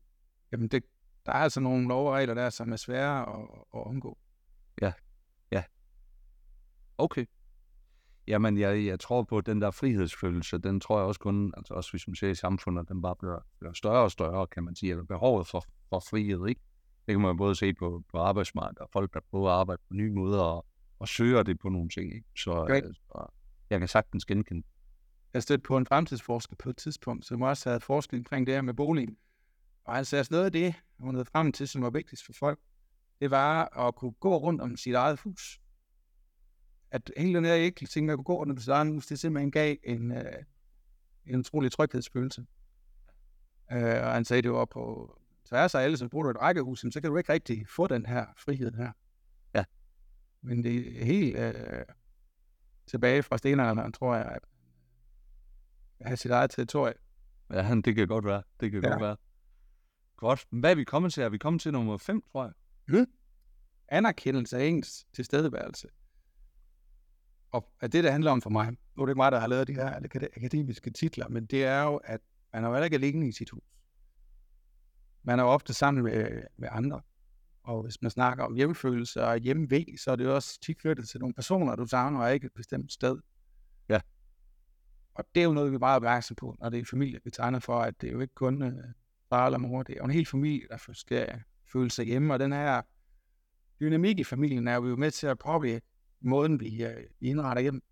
jamen, 0.52 0.68
det, 0.68 0.84
der 1.26 1.32
er 1.32 1.37
altså 1.37 1.60
nogle 1.60 1.88
lov 1.88 2.06
og 2.06 2.12
regler 2.12 2.34
der, 2.34 2.50
som 2.50 2.72
er 2.72 2.76
svære 2.76 3.20
at, 3.20 3.49
at 3.75 3.87
omgå. 3.87 4.18
Okay. 6.99 7.26
Jamen, 8.30 8.58
jeg, 8.58 8.84
jeg 8.84 9.00
tror 9.00 9.22
på, 9.22 9.38
at 9.38 9.46
den 9.46 9.60
der 9.60 9.70
frihedsfølelse, 9.70 10.58
den 10.58 10.80
tror 10.80 10.99
jeg 10.99 11.06
også 11.06 11.20
kun, 11.20 11.54
altså 11.56 11.75
også 11.75 11.90
hvis 11.92 12.08
man 12.08 12.14
ser 12.14 12.28
i 12.28 12.34
samfundet, 12.34 12.88
den 12.88 13.02
bare 13.02 13.16
bliver, 13.16 13.38
bliver 13.58 13.72
større 13.72 14.02
og 14.02 14.10
større, 14.10 14.46
kan 14.46 14.64
man 14.64 14.76
sige, 14.76 14.90
eller 14.90 15.04
behovet 15.04 15.46
for, 15.46 15.64
for 15.88 16.02
frihed, 16.10 16.46
ikke? 16.49 16.60
Det 17.06 17.14
kan 17.14 17.20
man 17.20 17.37
både 17.37 17.54
se 17.54 17.75
på, 17.75 18.02
på 18.10 18.18
arbejdsmarkedet, 18.18 18.78
og 18.78 18.88
folk, 18.92 19.14
der 19.14 19.20
prøver 19.30 19.50
at 19.50 19.54
arbejde 19.54 19.82
på 19.88 19.94
nye 19.94 20.12
måder, 20.12 20.42
og, 20.42 20.66
og 20.99 21.08
søger 21.08 21.42
det 21.42 21.58
på 21.58 21.68
nogle 21.68 21.88
ting, 21.88 22.14
ikke? 22.14 22.26
Så, 22.37 22.50
Okay. 22.50 22.82
så 22.82 23.26
jeg 23.70 23.78
kan 23.78 23.88
sagtens 23.88 24.25
genkende. 24.25 24.66
Jeg 25.34 25.42
stødte 25.42 25.62
på 25.62 25.76
en 25.76 25.87
fremtidsforsker 25.87 26.56
på 26.56 26.70
et 26.70 26.76
tidspunkt, 26.76 27.26
som 27.26 27.42
også 27.42 27.68
havde 27.68 27.80
forskning 27.80 28.20
omkring 28.20 28.46
det 28.46 28.54
her 28.54 28.62
med 28.62 28.75
boligen. 28.75 29.16
Og 29.84 29.94
han 29.94 30.04
sagde, 30.04 30.20
at 30.20 30.30
noget 30.30 30.44
af 30.44 30.52
det, 30.52 30.75
hun 30.99 31.14
havde 31.14 31.25
frem 31.32 31.52
til, 31.52 31.68
som 31.68 31.82
var 31.82 31.90
vigtigst 31.90 32.26
for 32.26 32.32
folk, 32.32 32.58
det 33.20 33.30
var 33.30 33.78
at 33.87 33.94
kunne 33.94 34.12
gå 34.12 34.37
rundt 34.37 34.60
om 34.60 34.76
sit 34.76 34.94
eget 34.94 35.20
hus. 35.20 35.60
At 36.90 37.11
hele 37.16 37.35
den 37.35 37.44
her 37.44 37.54
ikke 37.54 37.87
ting 37.87 38.11
at 38.11 38.16
kunne 38.16 38.25
gå 38.25 38.56
sit 38.59 38.68
eget 38.68 38.88
hus, 38.92 39.06
det 39.06 39.18
simpelthen 39.18 39.50
gav 39.50 39.76
en, 39.85 40.12
øh, 40.12 40.44
en 41.26 41.38
utrolig 41.38 41.73
tryghedsfølelse. 41.73 42.47
Øh, 43.73 43.78
og 44.06 44.12
han 44.12 44.25
sagde, 44.25 44.42
det 44.42 44.52
var 44.52 44.64
på 44.64 45.16
tværs 45.44 45.75
af 45.75 45.80
alle, 45.80 45.97
som 45.97 46.09
bor 46.09 46.26
i 46.26 46.30
et 46.30 46.40
rækkehus, 46.40 46.80
så 46.90 47.00
kan 47.00 47.11
du 47.11 47.16
ikke 47.16 47.32
rigtig 47.32 47.68
få 47.68 47.87
den 47.87 48.06
her 48.06 48.26
frihed 48.37 48.73
her. 48.73 48.92
Ja. 49.54 49.64
Men 50.42 50.64
det 50.64 51.00
er 51.00 51.04
helt 51.04 51.38
øh, 51.38 51.85
tilbage 52.87 53.23
fra 53.23 53.38
stenalderen, 53.38 53.92
tror 53.92 54.14
jeg, 54.14 54.25
at 54.25 54.42
have 56.00 56.16
sit 56.16 56.30
eget 56.30 56.50
territorie. 56.50 56.94
Ja, 57.52 57.75
det 57.85 57.94
kan 57.94 58.09
godt 58.09 58.25
være. 58.25 58.42
Det 58.61 58.70
kan 58.70 58.82
Ja. 58.82 58.88
ja. 58.88 58.92
godt 58.92 59.02
være. 59.02 59.16
Godt. 60.16 60.47
Hvad 60.50 60.70
er 60.70 60.75
vi 60.75 60.85
kommet 60.85 61.12
til? 61.12 61.23
Er 61.23 61.28
vi 61.28 61.38
kommet 61.38 61.62
til 61.62 61.73
nummer 61.73 61.97
5, 61.97 62.23
tror 62.32 62.44
jeg? 62.44 62.52
anerkendelse 63.88 64.59
af 64.59 64.64
ens 64.64 65.06
tilstedeværelse. 65.12 65.88
Og 67.52 67.73
at 67.80 67.92
det, 67.92 68.04
det 68.04 68.12
handler 68.12 68.30
om 68.30 68.42
for 68.42 68.50
mig, 68.50 68.71
nu 68.71 69.02
er 69.02 69.07
det 69.07 69.12
ikke 69.12 69.16
mig, 69.16 69.33
der 69.33 69.40
har 69.40 69.47
lavet 69.47 69.69
de 69.69 69.75
her 69.75 69.97
akad- 69.97 70.37
akademiske 70.37 70.90
titler, 70.90 71.28
men 71.28 71.47
det 71.47 71.64
er 71.64 71.83
jo, 71.83 71.97
at 71.97 72.21
man 72.52 72.64
er 72.64 72.69
jo 72.69 72.75
heller 72.75 72.85
ikke 72.85 72.97
alene 72.97 73.28
i 73.28 73.33
sit 73.33 73.50
hus. 73.50 73.62
Man 75.23 75.38
er 75.38 75.42
jo 75.42 75.49
ofte 75.49 75.75
sammen 75.75 76.04
med, 76.04 76.42
med 76.57 76.69
andre. 76.73 77.00
Og 77.62 77.83
hvis 77.83 78.02
man 78.02 78.11
snakker 78.11 78.45
om 78.45 78.54
hjemmefølelse 78.54 79.25
og 79.25 79.38
hjemmevæg, 79.38 79.95
så 79.99 80.11
er 80.11 80.16
det 80.16 80.25
jo 80.25 80.35
også 80.35 80.61
tit 80.61 80.78
knyttet 80.78 81.09
til 81.09 81.21
nogle 81.21 81.35
personer, 81.35 81.76
du 81.76 81.87
savner, 81.87 82.21
og 82.21 82.35
ikke 82.35 82.47
et 82.47 82.52
bestemt 82.54 82.92
sted. 82.92 83.19
Ja. 83.88 84.00
Og 85.14 85.25
det 85.35 85.40
er 85.40 85.45
jo 85.45 85.52
noget, 85.52 85.71
vi 85.71 85.75
er 85.75 85.78
meget 85.78 85.97
opmærksom 85.97 86.37
på, 86.37 86.57
når 86.61 86.69
det 86.69 86.80
er 86.80 86.85
familie, 86.85 87.21
vi 87.25 87.30
tegner 87.30 87.59
for, 87.59 87.80
at 87.80 88.00
det 88.00 88.09
er 88.09 88.12
jo 88.12 88.21
ikke 88.21 88.35
kun 88.35 88.62
øh, 88.62 88.85
far 89.28 89.47
eller 89.47 89.59
mor, 89.59 89.83
det 89.83 89.92
er 89.92 89.99
jo 89.99 90.04
en 90.04 90.11
hel 90.11 90.26
familie, 90.26 90.66
der 90.69 90.92
skal 90.92 91.42
føle 91.73 91.90
sig 91.90 92.07
hjemme, 92.07 92.35
og 92.35 92.38
den 92.40 92.52
her 92.52 92.83
dynamik 93.80 94.19
i 94.19 94.25
familien 94.25 94.69
er 94.69 94.80
vi 94.80 94.88
jo 94.88 94.97
med 94.97 95.11
til 95.11 95.26
at 95.26 95.38
påvirke 95.38 95.87
måden, 96.20 96.60
vi, 96.60 96.84
øh, 96.84 96.96
vi 97.20 97.28
indretter 97.28 97.62
hjem. 97.62 97.82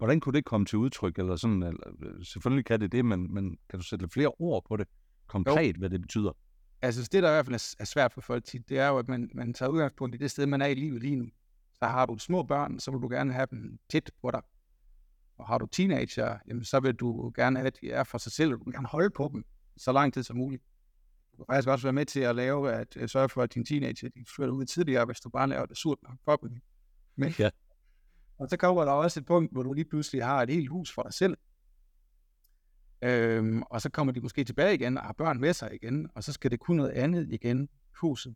Hvordan 0.00 0.20
kunne 0.20 0.32
det 0.32 0.44
komme 0.44 0.66
til 0.66 0.78
udtryk? 0.78 1.18
Eller 1.18 1.36
sådan, 1.36 1.62
eller, 1.62 1.88
øh, 2.02 2.24
selvfølgelig 2.24 2.64
kan 2.64 2.80
det 2.80 2.92
det, 2.92 3.04
men, 3.04 3.34
men 3.34 3.58
kan 3.70 3.78
du 3.78 3.84
sætte 3.84 4.02
lidt 4.02 4.12
flere 4.12 4.32
ord 4.38 4.64
på 4.68 4.76
det? 4.76 4.88
Konkret, 5.26 5.76
hvad 5.76 5.90
det 5.90 6.00
betyder? 6.00 6.32
Altså 6.82 7.08
det, 7.12 7.22
der 7.22 7.28
i 7.28 7.32
hvert 7.32 7.46
fald 7.46 7.54
er, 7.54 7.74
er 7.78 7.84
svært 7.84 8.12
for 8.12 8.20
folk 8.20 8.44
tit, 8.44 8.68
det 8.68 8.78
er 8.78 8.88
jo, 8.88 8.98
at 8.98 9.08
man, 9.08 9.30
man 9.34 9.54
tager 9.54 9.70
udgangspunkt 9.70 10.14
i 10.14 10.18
det 10.18 10.30
sted, 10.30 10.46
man 10.46 10.62
er 10.62 10.66
i 10.66 10.74
livet 10.74 11.02
lige 11.02 11.16
nu. 11.16 11.26
Så 11.74 11.86
har 11.86 12.06
du 12.06 12.18
små 12.18 12.42
børn, 12.42 12.78
så 12.78 12.90
vil 12.90 13.00
du 13.00 13.08
gerne 13.08 13.32
have 13.32 13.46
dem 13.50 13.78
tæt 13.88 14.10
på 14.22 14.30
dig. 14.30 14.42
Og 15.36 15.46
har 15.46 15.58
du 15.58 15.66
teenager, 15.66 16.38
jamen, 16.48 16.64
så 16.64 16.80
vil 16.80 16.94
du 16.94 17.32
gerne 17.36 17.58
have, 17.58 17.66
at 17.66 17.78
de 17.80 17.90
er 17.90 18.04
for 18.04 18.18
sig 18.18 18.32
selv, 18.32 18.52
og 18.52 18.58
du 18.58 18.64
vil 18.64 18.74
gerne 18.74 18.88
holde 18.88 19.10
på 19.10 19.30
dem 19.32 19.44
så 19.76 19.92
lang 19.92 20.14
tid 20.14 20.22
som 20.22 20.36
muligt. 20.36 20.62
Du 21.40 21.44
kan 21.44 21.54
faktisk 21.54 21.68
også 21.68 21.86
være 21.86 21.92
med 21.92 22.06
til 22.06 22.20
at 22.20 22.36
lave, 22.36 22.72
at 22.72 22.96
uh, 22.96 23.08
sørge 23.08 23.28
for, 23.28 23.42
at 23.42 23.54
dine 23.54 23.64
teenager 23.64 24.08
de 24.08 24.24
flytter 24.34 24.54
ud 24.54 24.64
tidligere, 24.64 25.04
hvis 25.04 25.20
du 25.20 25.30
bare 25.30 25.48
laver 25.48 25.66
det 25.66 25.76
surt 25.76 25.98
nok 26.02 26.18
for 26.24 26.36
dem. 26.36 26.50
Men, 27.16 27.34
Ja. 27.38 27.50
Og 28.38 28.48
så 28.48 28.56
kommer 28.56 28.84
der 28.84 28.92
også 28.92 29.20
et 29.20 29.26
punkt, 29.26 29.52
hvor 29.52 29.62
du 29.62 29.72
lige 29.72 29.84
pludselig 29.84 30.24
har 30.24 30.42
et 30.42 30.50
helt 30.50 30.68
hus 30.68 30.92
for 30.92 31.02
dig 31.02 31.12
selv. 31.12 31.36
Øhm, 33.02 33.62
og 33.62 33.80
så 33.80 33.90
kommer 33.90 34.12
de 34.12 34.20
måske 34.20 34.44
tilbage 34.44 34.74
igen 34.74 34.98
og 34.98 35.04
har 35.04 35.12
børn 35.12 35.40
med 35.40 35.52
sig 35.52 35.74
igen, 35.74 36.08
og 36.14 36.24
så 36.24 36.32
skal 36.32 36.50
det 36.50 36.60
kunne 36.60 36.76
noget 36.76 36.90
andet 36.90 37.32
igen, 37.32 37.68
huset. 38.00 38.34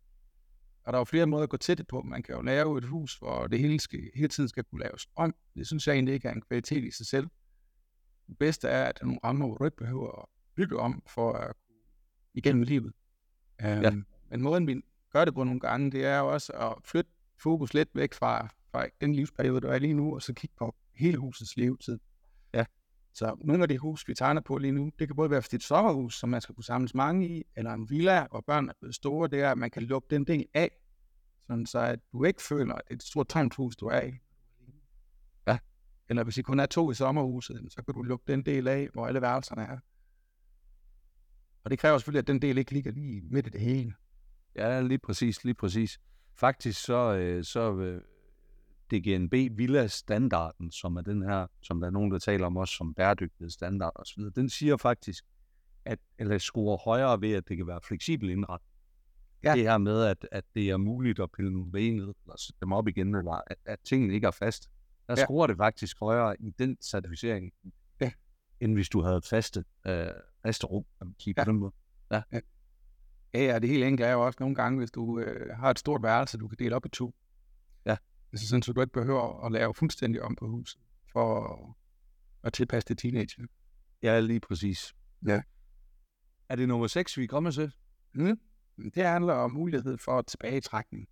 Og 0.84 0.92
der 0.92 0.96
er 0.96 1.00
jo 1.00 1.04
flere 1.04 1.26
måder 1.26 1.42
at 1.42 1.50
gå 1.50 1.56
til 1.56 1.78
det 1.78 1.86
på. 1.86 2.02
Man 2.02 2.22
kan 2.22 2.34
jo 2.34 2.42
lave 2.42 2.78
et 2.78 2.84
hus, 2.84 3.16
hvor 3.18 3.46
det 3.46 3.58
hele, 3.58 3.80
skal, 3.80 4.10
hele 4.14 4.28
tiden 4.28 4.48
skal 4.48 4.64
kunne 4.64 4.82
laves 4.82 5.06
om. 5.16 5.34
Det 5.54 5.66
synes 5.66 5.86
jeg 5.86 5.94
egentlig 5.94 6.14
ikke 6.14 6.28
er 6.28 6.32
en 6.32 6.42
kvalitet 6.42 6.84
i 6.84 6.90
sig 6.90 7.06
selv. 7.06 7.26
Det 8.28 8.38
bedste 8.38 8.68
er, 8.68 8.84
at 8.84 8.98
der 8.98 9.02
er 9.02 9.06
nogle 9.06 9.20
rammer, 9.24 9.46
hvor 9.46 9.56
du 9.56 9.64
ikke 9.64 9.76
behøver 9.76 10.22
at 10.22 10.26
bygge 10.56 10.78
om 10.78 11.02
for 11.06 11.32
at 11.32 11.54
igennem 12.34 12.62
livet. 12.62 12.92
Um, 13.64 13.68
Ja. 13.68 13.92
Men 14.30 14.42
måden, 14.42 14.66
vi 14.66 14.82
gør 15.12 15.24
det 15.24 15.34
på 15.34 15.44
nogle 15.44 15.60
gange, 15.60 15.90
det 15.90 16.04
er 16.04 16.18
jo 16.18 16.32
også 16.32 16.52
at 16.52 16.74
flytte 16.84 17.10
fokus 17.38 17.74
lidt 17.74 17.88
væk 17.94 18.14
fra, 18.14 18.48
fra 18.72 18.86
den 19.00 19.14
livsperiode, 19.14 19.60
der 19.60 19.72
er 19.72 19.78
lige 19.78 19.94
nu, 19.94 20.14
og 20.14 20.22
så 20.22 20.34
kigge 20.34 20.56
på 20.58 20.74
hele 20.94 21.18
husets 21.18 21.56
levetid. 21.56 21.98
Ja. 22.54 22.64
Så 23.14 23.36
nogle 23.44 23.62
af 23.62 23.68
de 23.68 23.78
hus, 23.78 24.08
vi 24.08 24.14
tegner 24.14 24.40
på 24.40 24.58
lige 24.58 24.72
nu, 24.72 24.90
det 24.98 25.08
kan 25.08 25.16
både 25.16 25.30
være 25.30 25.42
for 25.42 25.48
dit 25.48 25.62
sommerhus, 25.62 26.18
som 26.18 26.28
man 26.28 26.40
skal 26.40 26.54
kunne 26.54 26.64
samles 26.64 26.94
mange 26.94 27.28
i, 27.28 27.42
eller 27.56 27.72
en 27.72 27.90
villa, 27.90 28.26
hvor 28.30 28.40
børn 28.40 28.68
er 28.68 28.72
blevet 28.80 28.94
store, 28.94 29.28
det 29.28 29.40
er, 29.40 29.50
at 29.50 29.58
man 29.58 29.70
kan 29.70 29.82
lukke 29.82 30.08
den 30.10 30.24
del 30.24 30.46
af, 30.54 30.70
sådan 31.46 31.66
så 31.66 31.78
at 31.78 32.00
du 32.12 32.24
ikke 32.24 32.42
føler, 32.42 32.74
at 32.74 32.82
det 32.84 32.90
er 32.90 32.96
et 32.96 33.02
stort 33.02 33.28
tomt 33.28 33.54
hus, 33.54 33.76
du 33.76 33.86
er 33.86 34.02
i. 34.02 34.12
Ja. 35.46 35.58
Eller 36.08 36.24
hvis 36.24 36.38
I 36.38 36.42
kun 36.42 36.60
er 36.60 36.66
to 36.66 36.90
i 36.90 36.94
sommerhuset, 36.94 37.72
så 37.72 37.82
kan 37.82 37.94
du 37.94 38.02
lukke 38.02 38.24
den 38.26 38.42
del 38.42 38.68
af, 38.68 38.88
hvor 38.92 39.06
alle 39.06 39.20
værelserne 39.20 39.62
er. 39.62 39.78
Og 41.64 41.70
det 41.70 41.78
kræver 41.78 41.98
selvfølgelig, 41.98 42.18
at 42.18 42.26
den 42.26 42.42
del 42.42 42.58
ikke 42.58 42.72
ligger 42.72 42.92
lige 42.92 43.22
midt 43.30 43.46
i 43.46 43.50
det 43.50 43.60
hele. 43.60 43.94
Ja, 44.56 44.80
lige 44.80 44.98
præcis, 44.98 45.44
lige 45.44 45.54
præcis. 45.54 45.98
Faktisk 46.36 46.84
så, 46.84 47.14
øh, 47.14 47.44
så 47.44 47.74
øh, 47.76 48.00
DGNB 48.90 49.32
Villa 49.58 49.86
standarden, 49.86 50.70
som 50.70 50.96
er 50.96 51.00
den 51.00 51.22
her, 51.22 51.46
som 51.62 51.80
der 51.80 51.86
er 51.86 51.90
nogen, 51.90 52.12
der 52.12 52.18
taler 52.18 52.46
om 52.46 52.56
også 52.56 52.74
som 52.74 52.94
bæredygtighedsstandard 52.94 53.92
osv., 53.96 54.22
den 54.36 54.48
siger 54.48 54.76
faktisk, 54.76 55.24
at, 55.84 55.98
eller 56.18 56.38
scorer 56.38 56.76
højere 56.76 57.20
ved, 57.20 57.32
at 57.32 57.48
det 57.48 57.56
kan 57.56 57.66
være 57.66 57.80
fleksibel 57.88 58.30
indret. 58.30 58.60
Ja. 59.42 59.54
Det 59.54 59.62
her 59.62 59.78
med, 59.78 60.04
at, 60.04 60.28
at 60.32 60.44
det 60.54 60.70
er 60.70 60.76
muligt 60.76 61.20
at 61.20 61.30
pille 61.32 61.52
nogle 61.52 61.72
vægge 61.72 61.96
ned, 61.96 62.04
eller 62.24 62.36
sætte 62.36 62.58
dem 62.62 62.72
op 62.72 62.88
igen, 62.88 63.14
eller 63.14 63.42
at, 63.50 63.56
at 63.64 63.78
tingene 63.84 64.14
ikke 64.14 64.26
er 64.26 64.30
fast. 64.30 64.70
Der 65.08 65.14
Ja. 65.18 65.24
scorer 65.24 65.46
det 65.46 65.56
faktisk 65.56 66.00
højere 66.00 66.40
i 66.42 66.50
den 66.58 66.76
certificering. 66.82 67.52
End 68.60 68.74
hvis 68.74 68.88
du 68.88 69.02
havde 69.02 69.22
faste, 69.22 69.64
øh, 69.86 70.06
faste 70.42 70.66
rum, 70.66 70.84
kan 70.98 71.06
man 71.06 71.14
sige 71.18 71.34
Ja. 71.36 71.44
på 71.44 71.50
den 71.50 71.58
måde. 71.58 71.72
Ja, 72.10 72.22
ja, 73.34 73.58
det 73.58 73.68
helt 73.68 73.84
enkle 73.84 74.06
er 74.06 74.12
jo 74.12 74.26
også 74.26 74.36
nogle 74.40 74.54
gange, 74.54 74.78
hvis 74.78 74.90
du 74.90 75.18
øh, 75.18 75.56
har 75.56 75.70
et 75.70 75.78
stort 75.78 76.02
værelse, 76.02 76.38
du 76.38 76.48
kan 76.48 76.58
dele 76.58 76.76
op 76.76 76.86
i 76.86 76.88
to. 76.88 77.14
Ja. 77.86 77.96
Altså 78.32 78.48
sådan, 78.48 78.62
så 78.62 78.72
du 78.72 78.80
ikke 78.80 78.92
behøver 78.92 79.46
at 79.46 79.52
lave 79.52 79.74
fuldstændig 79.74 80.22
om 80.22 80.36
på 80.36 80.46
huset, 80.48 80.80
for 81.12 81.44
at, 81.44 81.74
at 82.42 82.52
tilpasse 82.52 82.88
det 82.88 82.98
teenager. 82.98 83.46
Ja, 84.02 84.20
lige 84.20 84.40
præcis. 84.40 84.94
Ja. 85.26 85.42
Er 86.48 86.56
det 86.56 86.68
nummer 86.68 86.86
6, 86.86 87.18
vi 87.18 87.24
er 87.24 87.28
kommet 87.28 87.54
til? 87.54 87.72
Mm. 88.14 88.40
Det 88.94 89.04
handler 89.04 89.34
om 89.34 89.50
mulighed 89.52 89.98
for 89.98 90.22
tilbagetrækning. 90.22 91.08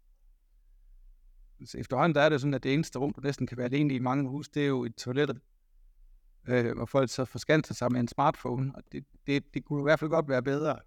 Så 1.64 1.78
efterhånden 1.78 2.14
der 2.14 2.20
er 2.20 2.28
det 2.28 2.40
sådan, 2.40 2.54
at 2.54 2.62
det 2.62 2.74
eneste 2.74 2.98
rum, 2.98 3.12
du 3.12 3.20
næsten 3.20 3.46
kan 3.46 3.56
være 3.56 3.66
alene 3.66 3.92
i 3.94 3.96
i 3.96 4.00
mange 4.00 4.28
hus, 4.30 4.48
det 4.48 4.62
er 4.62 4.66
jo 4.66 4.84
et 4.84 4.94
toilettet. 4.94 5.40
Øh, 6.48 6.76
hvor 6.76 6.86
folk 6.86 7.10
så 7.10 7.24
forskanser 7.24 7.74
sig 7.74 7.92
med 7.92 8.00
en 8.00 8.08
smartphone, 8.08 8.72
og 8.74 8.82
det, 8.92 9.04
det, 9.26 9.54
det 9.54 9.64
kunne 9.64 9.80
i 9.80 9.82
hvert 9.82 9.98
fald 9.98 10.10
godt 10.10 10.28
være 10.28 10.42
bedre. 10.42 10.78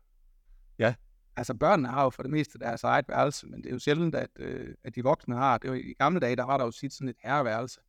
Ja. 0.80 0.96
Altså 1.36 1.54
børnene 1.54 1.89
har 1.89 2.04
jo 2.04 2.10
for 2.10 2.24
det 2.24 2.32
meste 2.32 2.60
deres 2.60 2.84
eget 2.84 3.06
værelse, 3.10 3.48
men 3.48 3.63
det 3.63 3.70
er 3.70 3.74
jo 3.74 3.80
sjældent, 3.80 4.15
at, 4.15 4.30
øh, 4.36 4.76
at 4.84 4.96
de 4.96 5.04
voksne 5.04 5.36
har. 5.36 5.58
Det 5.58 5.70
var, 5.70 5.76
I 5.76 5.94
gamle 6.00 6.20
dage, 6.20 6.36
der 6.36 6.44
var 6.44 6.58
der 6.58 6.65
jo 6.65 6.72
tit 6.72 6.94
sådan 6.94 7.10
et 7.10 7.15
herreværelse. 7.20 7.80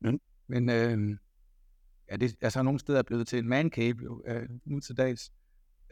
Mm. 0.00 0.20
Men 0.46 0.70
øh, 0.70 1.18
ja, 2.10 2.16
det 2.16 2.36
altså 2.40 2.62
nogle 2.62 2.80
steder 2.80 2.98
er 2.98 3.02
blevet 3.02 3.28
til 3.28 3.38
en 3.38 3.48
man 3.48 3.70
cave 3.70 3.96
jo, 4.02 4.22
øh, 4.26 4.48
nu 4.64 4.80
til 4.80 4.96
dags. 4.96 5.32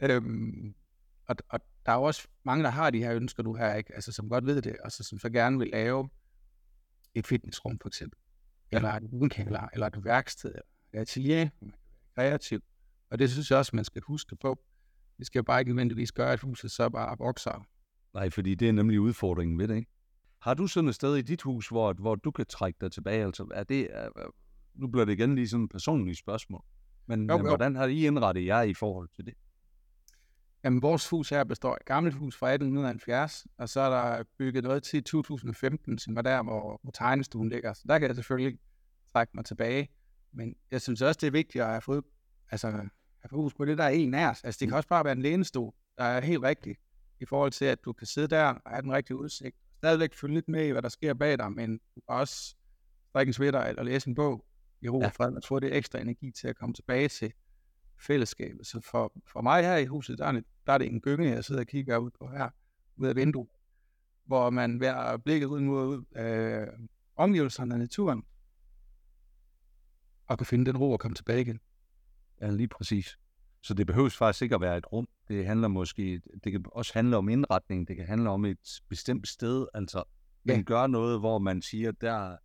Øhm, 0.01 0.75
og, 1.27 1.35
og 1.49 1.59
der 1.85 1.91
er 1.91 1.95
jo 1.95 2.03
også 2.03 2.27
mange, 2.43 2.63
der 2.63 2.69
har 2.69 2.89
de 2.89 3.03
her 3.03 3.15
ønsker, 3.15 3.43
du 3.43 3.53
her, 3.53 3.73
ikke? 3.73 3.95
Altså, 3.95 4.11
som 4.11 4.29
godt 4.29 4.45
ved 4.45 4.61
det, 4.61 4.77
og 4.77 4.91
så, 4.91 5.03
som 5.03 5.19
så 5.19 5.29
gerne 5.29 5.59
vil 5.59 5.67
lave 5.67 6.09
et 7.13 7.27
fitnessrum, 7.27 7.79
for 7.79 7.87
eksempel. 7.87 8.19
Eller 8.71 8.93
et 8.93 9.03
udenkælder, 9.03 9.67
eller 9.73 9.87
et 9.87 10.05
værksted, 10.05 10.49
eller 10.49 10.61
et 10.95 11.01
atelier, 11.01 11.49
man 11.61 11.71
kan 11.71 11.79
være 12.15 12.29
kreativ. 12.29 12.61
Og 13.09 13.19
det 13.19 13.31
synes 13.31 13.51
jeg 13.51 13.59
også, 13.59 13.71
man 13.75 13.85
skal 13.85 14.01
huske 14.01 14.35
på. 14.35 14.59
Vi 15.17 15.25
skal 15.25 15.39
jo 15.39 15.43
bare 15.43 15.59
ikke 15.59 15.71
nødvendigvis 15.71 16.11
gøre, 16.11 16.33
at 16.33 16.39
huset 16.39 16.71
så 16.71 16.89
bare 16.89 17.15
vokser. 17.19 17.65
Nej, 18.13 18.29
fordi 18.29 18.55
det 18.55 18.69
er 18.69 18.73
nemlig 18.73 18.99
udfordringen 18.99 19.59
ved 19.59 19.67
det, 19.67 19.75
ikke? 19.75 19.91
Har 20.41 20.53
du 20.53 20.67
sådan 20.67 20.87
et 20.87 20.95
sted 20.95 21.15
i 21.15 21.21
dit 21.21 21.41
hus, 21.41 21.67
hvor, 21.67 21.93
hvor 21.93 22.15
du 22.15 22.31
kan 22.31 22.45
trække 22.45 22.77
dig 22.81 22.91
tilbage? 22.91 23.25
Altså, 23.25 23.47
er 23.53 23.63
det, 23.63 23.87
er, 23.91 24.09
nu 24.75 24.87
bliver 24.87 25.05
det 25.05 25.13
igen 25.13 25.35
lige 25.35 25.47
sådan 25.47 25.63
et 25.63 25.71
personligt 25.71 26.17
spørsmål. 26.17 26.63
Men, 27.07 27.29
Jo, 27.29 27.37
men 27.37 27.45
jo. 27.45 27.49
hvordan 27.49 27.75
har 27.75 27.85
I 27.85 28.07
indrettet 28.07 28.45
jer 28.45 28.61
i 28.61 28.73
forhold 28.73 29.09
til 29.15 29.25
det? 29.25 29.33
Jamen, 30.63 30.81
vores 30.81 31.09
hus 31.09 31.29
her 31.29 31.43
består 31.43 31.71
af 31.71 31.77
et 31.81 31.85
gammelt 31.85 32.15
hus 32.15 32.37
fra 32.37 32.47
1870, 32.47 33.47
og 33.57 33.69
så 33.69 33.79
er 33.79 33.89
der 33.89 34.23
bygget 34.37 34.63
noget 34.63 34.83
til 34.83 35.03
2015, 35.03 35.97
som 35.97 36.15
var 36.15 36.21
der, 36.21 36.43
hvor, 36.43 36.79
hvor 36.83 36.91
tegnestuen 36.91 37.49
ligger. 37.49 37.73
Så 37.73 37.83
der 37.87 37.99
kan 37.99 38.07
jeg 38.07 38.15
selvfølgelig 38.15 38.59
trække 39.11 39.31
mig 39.35 39.45
tilbage. 39.45 39.89
Men 40.35 40.55
jeg 40.71 40.81
synes 40.81 41.01
også, 41.01 41.17
det 41.21 41.27
er 41.27 41.31
vigtigt 41.31 41.63
at 41.63 41.69
have 41.69 41.81
fået, 41.81 42.03
altså, 42.51 42.71
have 42.71 43.29
fokus 43.29 43.53
på 43.53 43.65
det, 43.65 43.77
der 43.77 43.83
er 43.83 43.89
en 43.89 44.13
af 44.13 44.29
os. 44.29 44.43
Altså, 44.43 44.59
det 44.59 44.67
kan 44.67 44.77
også 44.77 44.89
bare 44.89 45.03
være 45.05 45.11
en 45.13 45.21
lænestol, 45.21 45.73
der 45.97 46.03
er 46.03 46.21
helt 46.21 46.43
rigtigt 46.43 46.79
i 47.19 47.25
forhold 47.25 47.51
til, 47.51 47.65
at 47.65 47.85
du 47.85 47.93
kan 47.93 48.07
sidde 48.07 48.27
der 48.27 48.43
og 48.43 48.71
have 48.71 48.81
den 48.81 48.91
rigtige 48.91 49.17
udsigt. 49.17 49.55
Stadigvæk 49.77 50.13
følge 50.13 50.35
lidt 50.35 50.47
med 50.47 50.65
i, 50.67 50.69
hvad 50.71 50.81
der 50.81 50.89
sker 50.89 51.13
bag 51.13 51.37
dig, 51.37 51.51
men 51.51 51.79
også 52.07 52.55
strikke 53.09 53.29
en 53.29 53.33
sweater 53.33 53.61
eller 53.61 53.83
læse 53.83 54.09
en 54.09 54.15
bog 54.15 54.45
i 54.81 54.89
ro 54.89 54.99
og 54.99 55.13
fred, 55.13 55.33
og 55.33 55.41
få 55.47 55.59
det 55.59 55.75
ekstra 55.75 55.99
energi 55.99 56.31
til 56.31 56.47
at 56.47 56.55
komme 56.55 56.73
tilbage 56.73 57.07
til 57.07 57.33
fællesskabet. 58.07 58.67
Så 58.67 58.81
for, 58.81 59.13
for 59.27 59.41
mig 59.41 59.63
her 59.63 59.77
i 59.77 59.85
huset, 59.85 60.17
der 60.17 60.25
er, 60.25 60.31
det, 60.31 60.43
der 60.67 60.73
er 60.73 60.77
det 60.77 60.87
en 60.87 61.01
gynge, 61.01 61.29
jeg 61.29 61.45
sidder 61.45 61.61
og 61.61 61.67
kigger 61.67 61.97
ud 61.97 62.11
på 62.19 62.27
her, 62.27 62.49
ud 62.97 63.07
af 63.07 63.15
vinduet, 63.15 63.49
hvor 64.25 64.49
man 64.49 64.77
hver 64.77 65.17
blikket 65.17 65.47
ud 65.47 65.59
mod 65.59 66.03
øh, 66.15 66.67
omgivelserne 67.15 67.73
af 67.73 67.79
naturen, 67.79 68.23
og 70.27 70.37
kan 70.37 70.47
finde 70.47 70.65
den 70.65 70.77
ro 70.77 70.91
og 70.91 70.99
komme 70.99 71.15
tilbage 71.15 71.41
igen. 71.41 71.59
Ja, 72.41 72.49
lige 72.49 72.67
præcis. 72.67 73.17
Så 73.61 73.73
det 73.73 73.87
behøves 73.87 74.17
faktisk 74.17 74.41
ikke 74.41 74.55
at 74.55 74.61
være 74.61 74.77
et 74.77 74.91
rum. 74.91 75.07
Det 75.27 75.45
handler 75.45 75.67
måske, 75.67 76.21
det 76.43 76.51
kan 76.51 76.65
også 76.71 76.93
handle 76.93 77.17
om 77.17 77.29
indretning, 77.29 77.87
det 77.87 77.95
kan 77.95 78.05
handle 78.05 78.29
om 78.29 78.45
et 78.45 78.81
bestemt 78.89 79.27
sted, 79.27 79.67
altså 79.73 80.03
man 80.43 80.57
ja. 80.57 80.61
gør 80.61 80.87
noget, 80.87 81.19
hvor 81.19 81.39
man 81.39 81.61
siger, 81.61 81.91
der 81.91 82.37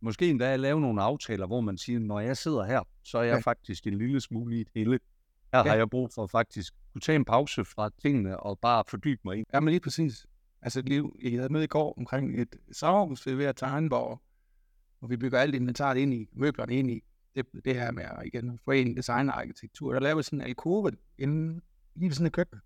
måske 0.00 0.30
endda 0.30 0.52
at 0.52 0.60
lave 0.60 0.80
nogle 0.80 1.02
aftaler, 1.02 1.46
hvor 1.46 1.60
man 1.60 1.78
siger, 1.78 1.98
når 1.98 2.20
jeg 2.20 2.36
sidder 2.36 2.64
her, 2.64 2.80
så 3.02 3.18
er 3.18 3.22
jeg 3.22 3.34
ja. 3.34 3.40
faktisk 3.40 3.86
en 3.86 3.98
lille 3.98 4.20
smule 4.20 4.56
i 4.56 4.60
et 4.60 4.68
hele. 4.74 4.98
Her 5.52 5.58
ja. 5.58 5.68
har 5.68 5.74
jeg 5.74 5.90
brug 5.90 6.12
for 6.14 6.26
faktisk 6.26 6.72
kunne 6.92 7.00
tage 7.00 7.16
en 7.16 7.24
pause 7.24 7.64
fra 7.64 7.90
tingene 8.02 8.40
og 8.40 8.58
bare 8.58 8.84
fordybe 8.88 9.20
mig 9.24 9.38
i. 9.38 9.44
Ja, 9.52 9.60
men 9.60 9.68
lige 9.68 9.80
præcis. 9.80 10.26
Altså, 10.62 10.82
jeg 11.22 11.32
havde 11.32 11.52
med 11.52 11.62
i 11.62 11.66
går 11.66 11.94
omkring 11.98 12.40
et 12.40 12.56
sommerhus 12.72 13.26
ved 13.26 13.44
at 13.44 13.56
tegne, 13.56 13.88
hvor, 13.88 14.22
hvor 15.04 15.08
vi 15.08 15.16
bygger 15.16 15.38
alt 15.38 15.54
inventaret 15.54 15.96
ind 15.96 16.14
i, 16.14 16.28
møblerne 16.32 16.74
ind 16.74 16.90
i. 16.90 17.04
Det, 17.34 17.46
det 17.64 17.74
her 17.74 17.90
med 17.90 18.04
at 18.04 18.26
igen 18.26 18.58
forene 18.64 18.96
design 18.96 19.28
og 19.28 19.40
arkitektur. 19.40 19.92
Der 19.92 20.00
laver 20.00 20.16
vi 20.16 20.22
sådan 20.22 20.40
en 20.40 20.46
alkove 20.46 20.92
inden, 21.18 21.62
lige 21.94 22.08
ved 22.08 22.14
sådan 22.14 22.26
et 22.26 22.32
køkken. 22.32 22.60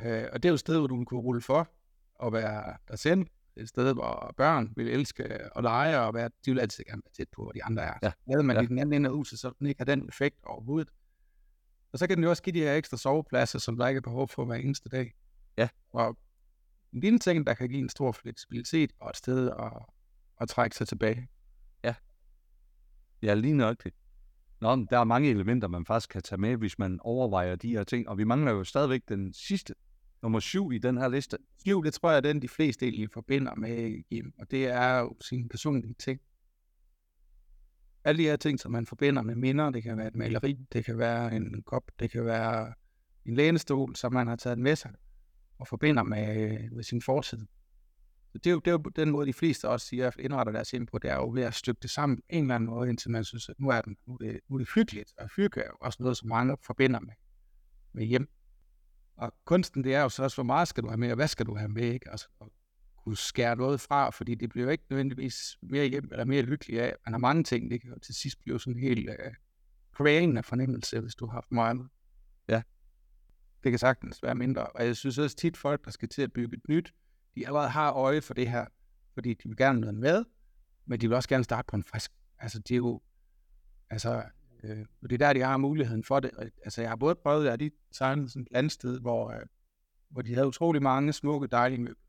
Øh, 0.00 0.24
og 0.32 0.42
det 0.42 0.44
er 0.44 0.50
jo 0.50 0.54
et 0.54 0.60
sted, 0.60 0.78
hvor 0.78 0.86
du 0.86 1.04
kunne 1.04 1.20
rulle 1.20 1.40
for 1.40 1.68
og 2.14 2.32
være 2.32 2.76
dig 2.88 2.98
selv, 2.98 3.26
et 3.56 3.68
sted, 3.68 3.94
hvor 3.94 4.34
børn 4.36 4.72
vil 4.76 4.88
elske 4.88 5.24
at 5.56 5.62
lege, 5.62 6.00
og 6.00 6.14
være, 6.14 6.30
de 6.44 6.50
vil 6.50 6.60
altid 6.60 6.84
gerne 6.84 7.02
være 7.04 7.12
tæt 7.12 7.28
på, 7.32 7.42
hvor 7.42 7.52
de 7.52 7.64
andre 7.64 7.82
er. 7.82 7.94
Ja. 8.02 8.12
Så 8.36 8.42
man 8.42 8.56
ja. 8.56 8.62
i 8.62 8.66
den 8.66 8.78
anden 8.78 8.92
ende 8.92 9.08
af 9.08 9.14
huset, 9.14 9.38
så 9.38 9.52
den 9.58 9.66
ikke 9.66 9.80
har 9.80 9.84
den 9.84 10.08
effekt 10.08 10.36
overhovedet. 10.42 10.90
Og 11.92 11.98
så 11.98 12.06
kan 12.06 12.16
den 12.16 12.24
jo 12.24 12.30
også 12.30 12.42
give 12.42 12.54
de 12.54 12.60
her 12.60 12.74
ekstra 12.74 12.96
sovepladser, 12.96 13.58
som 13.58 13.76
der 13.76 13.88
ikke 13.88 13.98
er 13.98 14.02
behov 14.02 14.28
for 14.28 14.44
hver 14.44 14.54
eneste 14.54 14.88
dag. 14.88 15.14
Ja. 15.56 15.68
Og 15.92 16.18
en 16.92 17.00
lille 17.00 17.18
ting, 17.18 17.46
der 17.46 17.54
kan 17.54 17.68
give 17.68 17.80
en 17.80 17.88
stor 17.88 18.12
fleksibilitet 18.12 18.92
og 19.00 19.10
et 19.10 19.16
sted 19.16 19.50
at, 19.50 19.72
at 20.40 20.48
trække 20.48 20.76
sig 20.76 20.88
tilbage. 20.88 21.28
Ja. 23.22 23.34
Lige 23.34 23.54
nok 23.54 23.84
det. 23.84 23.92
Nå, 24.60 24.86
der 24.90 24.98
er 24.98 25.04
mange 25.04 25.30
elementer, 25.30 25.68
man 25.68 25.86
faktisk 25.86 26.10
kan 26.10 26.22
tage 26.22 26.40
med, 26.40 26.56
hvis 26.56 26.78
man 26.78 27.00
overvejer 27.00 27.56
de 27.56 27.68
her 27.68 27.84
ting. 27.84 28.08
Og 28.08 28.18
vi 28.18 28.24
mangler 28.24 28.52
jo 28.52 28.64
stadigvæk 28.64 29.02
den 29.08 29.32
sidste 29.32 29.74
nummer 30.22 30.40
syv 30.40 30.72
i 30.72 30.78
den 30.78 30.98
her 30.98 31.08
liste? 31.08 31.38
Syv, 31.66 31.84
det 31.84 31.94
tror 31.94 32.10
jeg 32.10 32.16
er 32.16 32.20
den, 32.20 32.42
de 32.42 32.48
fleste 32.48 32.86
egentlig 32.86 33.10
forbinder 33.10 33.54
med 33.54 34.02
Jim, 34.10 34.32
og 34.38 34.50
det 34.50 34.66
er 34.66 34.98
jo 34.98 35.16
sine 35.20 35.48
personlige 35.48 35.94
ting. 35.98 36.20
Alle 38.04 38.22
de 38.22 38.28
her 38.28 38.36
ting, 38.36 38.60
som 38.60 38.72
man 38.72 38.86
forbinder 38.86 39.22
med 39.22 39.34
minder, 39.34 39.70
det 39.70 39.82
kan 39.82 39.96
være 39.96 40.08
et 40.08 40.16
maleri, 40.16 40.58
det 40.72 40.84
kan 40.84 40.98
være 40.98 41.36
en 41.36 41.62
kop, 41.62 41.90
det 41.98 42.10
kan 42.10 42.24
være 42.24 42.72
en 43.24 43.34
lænestol, 43.34 43.96
som 43.96 44.12
man 44.12 44.26
har 44.26 44.36
taget 44.36 44.58
med 44.58 44.76
sig 44.76 44.90
og 45.58 45.68
forbinder 45.68 46.02
med, 46.02 46.52
øh, 46.52 46.72
med 46.72 46.84
sin 46.84 47.02
fortid. 47.02 47.46
Så 48.32 48.38
det 48.38 48.46
er, 48.46 48.50
jo, 48.50 48.58
det 48.58 48.66
er 48.66 48.72
jo 48.72 48.78
den 48.78 49.10
måde, 49.10 49.26
de 49.26 49.32
fleste 49.32 49.68
også 49.68 49.86
siger, 49.86 50.08
at 50.08 50.16
indretter 50.18 50.52
deres 50.52 50.70
hjem 50.70 50.86
på, 50.86 50.98
det 50.98 51.10
er 51.10 51.14
jo 51.14 51.30
ved 51.30 51.42
at 51.42 51.54
stykke 51.54 51.78
det 51.82 51.90
sammen 51.90 52.16
på 52.16 52.22
en 52.28 52.44
eller 52.44 52.54
anden 52.54 52.70
måde, 52.70 52.88
indtil 52.88 53.10
man 53.10 53.24
synes, 53.24 53.48
at 53.48 53.60
nu 53.60 53.68
er, 53.68 53.80
den, 53.80 53.96
nu 54.06 54.14
er, 54.14 54.18
det, 54.18 54.40
nu 54.48 54.56
er 54.56 54.58
det 54.58 54.68
hyggeligt, 54.74 55.12
og 55.18 55.28
hygge 55.36 55.60
er 55.60 55.66
jo 55.66 55.76
også 55.80 56.02
noget, 56.02 56.16
som 56.16 56.28
mange 56.28 56.56
forbinder 56.62 57.00
med, 57.00 57.14
med 57.92 58.04
hjem. 58.04 58.28
Og 59.16 59.34
kunsten, 59.44 59.84
det 59.84 59.94
er 59.94 60.02
jo 60.02 60.08
så 60.08 60.22
også, 60.22 60.36
hvor 60.36 60.44
meget 60.44 60.68
skal 60.68 60.82
du 60.82 60.88
have 60.88 60.98
med, 60.98 61.10
og 61.10 61.16
hvad 61.16 61.28
skal 61.28 61.46
du 61.46 61.54
have 61.54 61.68
med, 61.68 61.82
ikke? 61.82 62.10
Altså, 62.10 62.28
at 62.40 62.46
kunne 63.04 63.16
skære 63.16 63.56
noget 63.56 63.80
fra, 63.80 64.10
fordi 64.10 64.34
det 64.34 64.50
bliver 64.50 64.64
jo 64.64 64.70
ikke 64.70 64.84
nødvendigvis 64.90 65.58
mere 65.62 65.86
hjem 65.86 66.08
eller 66.12 66.24
mere 66.24 66.42
lykkeligt 66.42 66.80
af. 66.80 66.94
Man 67.06 67.12
har 67.12 67.18
mange 67.18 67.44
ting, 67.44 67.70
det 67.70 67.80
kan 67.80 67.90
jo 67.90 67.98
til 67.98 68.14
sidst 68.14 68.40
blive 68.40 68.60
sådan 68.60 68.72
en 68.72 68.80
helt 68.80 69.10
uh, 69.10 69.14
krævende 69.92 70.42
fornemmelse, 70.42 71.00
hvis 71.00 71.14
du 71.14 71.26
har 71.26 71.32
haft 71.32 71.52
meget. 71.52 71.88
Ja. 72.48 72.62
Det 73.62 73.72
kan 73.72 73.78
sagtens 73.78 74.22
være 74.22 74.34
mindre. 74.34 74.66
Og 74.66 74.86
jeg 74.86 74.96
synes 74.96 75.18
også 75.18 75.36
tit 75.36 75.56
folk, 75.56 75.84
der 75.84 75.90
skal 75.90 76.08
til 76.08 76.22
at 76.22 76.32
bygge 76.32 76.56
et 76.56 76.68
nyt, 76.68 76.94
de 77.34 77.46
allerede 77.46 77.68
har 77.68 77.92
øje 77.92 78.20
for 78.20 78.34
det 78.34 78.50
her, 78.50 78.66
fordi 79.14 79.34
de 79.34 79.48
vil 79.48 79.56
gerne 79.56 79.80
noget 79.80 79.94
med, 79.94 80.24
men 80.86 81.00
de 81.00 81.08
vil 81.08 81.16
også 81.16 81.28
gerne 81.28 81.44
starte 81.44 81.66
på 81.66 81.76
en 81.76 81.84
frisk. 81.84 82.12
Altså, 82.38 82.58
det 82.58 82.74
er 82.74 82.76
jo, 82.76 83.00
altså, 83.90 84.22
Øh, 84.64 84.86
det 85.02 85.12
er 85.12 85.18
der, 85.18 85.32
de 85.32 85.40
har 85.40 85.56
muligheden 85.56 86.04
for 86.04 86.20
det. 86.20 86.30
Altså, 86.64 86.80
jeg 86.80 86.90
har 86.90 86.96
både 86.96 87.14
prøvet, 87.14 87.48
at 87.48 87.60
de 87.60 87.70
tegnede 87.92 88.28
sådan 88.28 88.42
et 88.42 88.48
landsted, 88.50 89.00
hvor, 89.00 89.30
øh, 89.30 89.46
hvor 90.10 90.22
de 90.22 90.34
havde 90.34 90.46
utrolig 90.46 90.82
mange 90.82 91.12
smukke, 91.12 91.46
dejlige 91.46 91.80
møbler. 91.80 92.04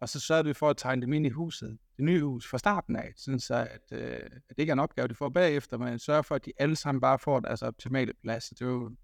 Og 0.00 0.08
så 0.08 0.20
sørgede 0.20 0.44
vi 0.44 0.54
for 0.54 0.70
at 0.70 0.76
tegne 0.76 1.02
dem 1.02 1.12
ind 1.12 1.26
i 1.26 1.28
huset, 1.28 1.78
det 1.96 2.04
nye 2.04 2.22
hus, 2.22 2.48
fra 2.48 2.58
starten 2.58 2.96
af, 2.96 3.12
sådan 3.16 3.40
så 3.40 3.54
at, 3.54 3.92
øh, 3.92 4.20
at 4.24 4.42
det 4.48 4.58
ikke 4.58 4.70
er 4.70 4.74
en 4.74 4.78
opgave, 4.78 5.08
de 5.08 5.14
får 5.14 5.28
bagefter, 5.28 5.78
men 5.78 5.98
sørger 5.98 6.22
for, 6.22 6.34
at 6.34 6.44
de 6.44 6.52
alle 6.56 6.76
sammen 6.76 7.00
bare 7.00 7.18
får 7.18 7.40
deres 7.40 7.62
optimale 7.62 8.12
plads. 8.22 8.48
Det 8.48 8.62
er 8.62 8.66
jo 8.66 8.86
en 8.86 8.98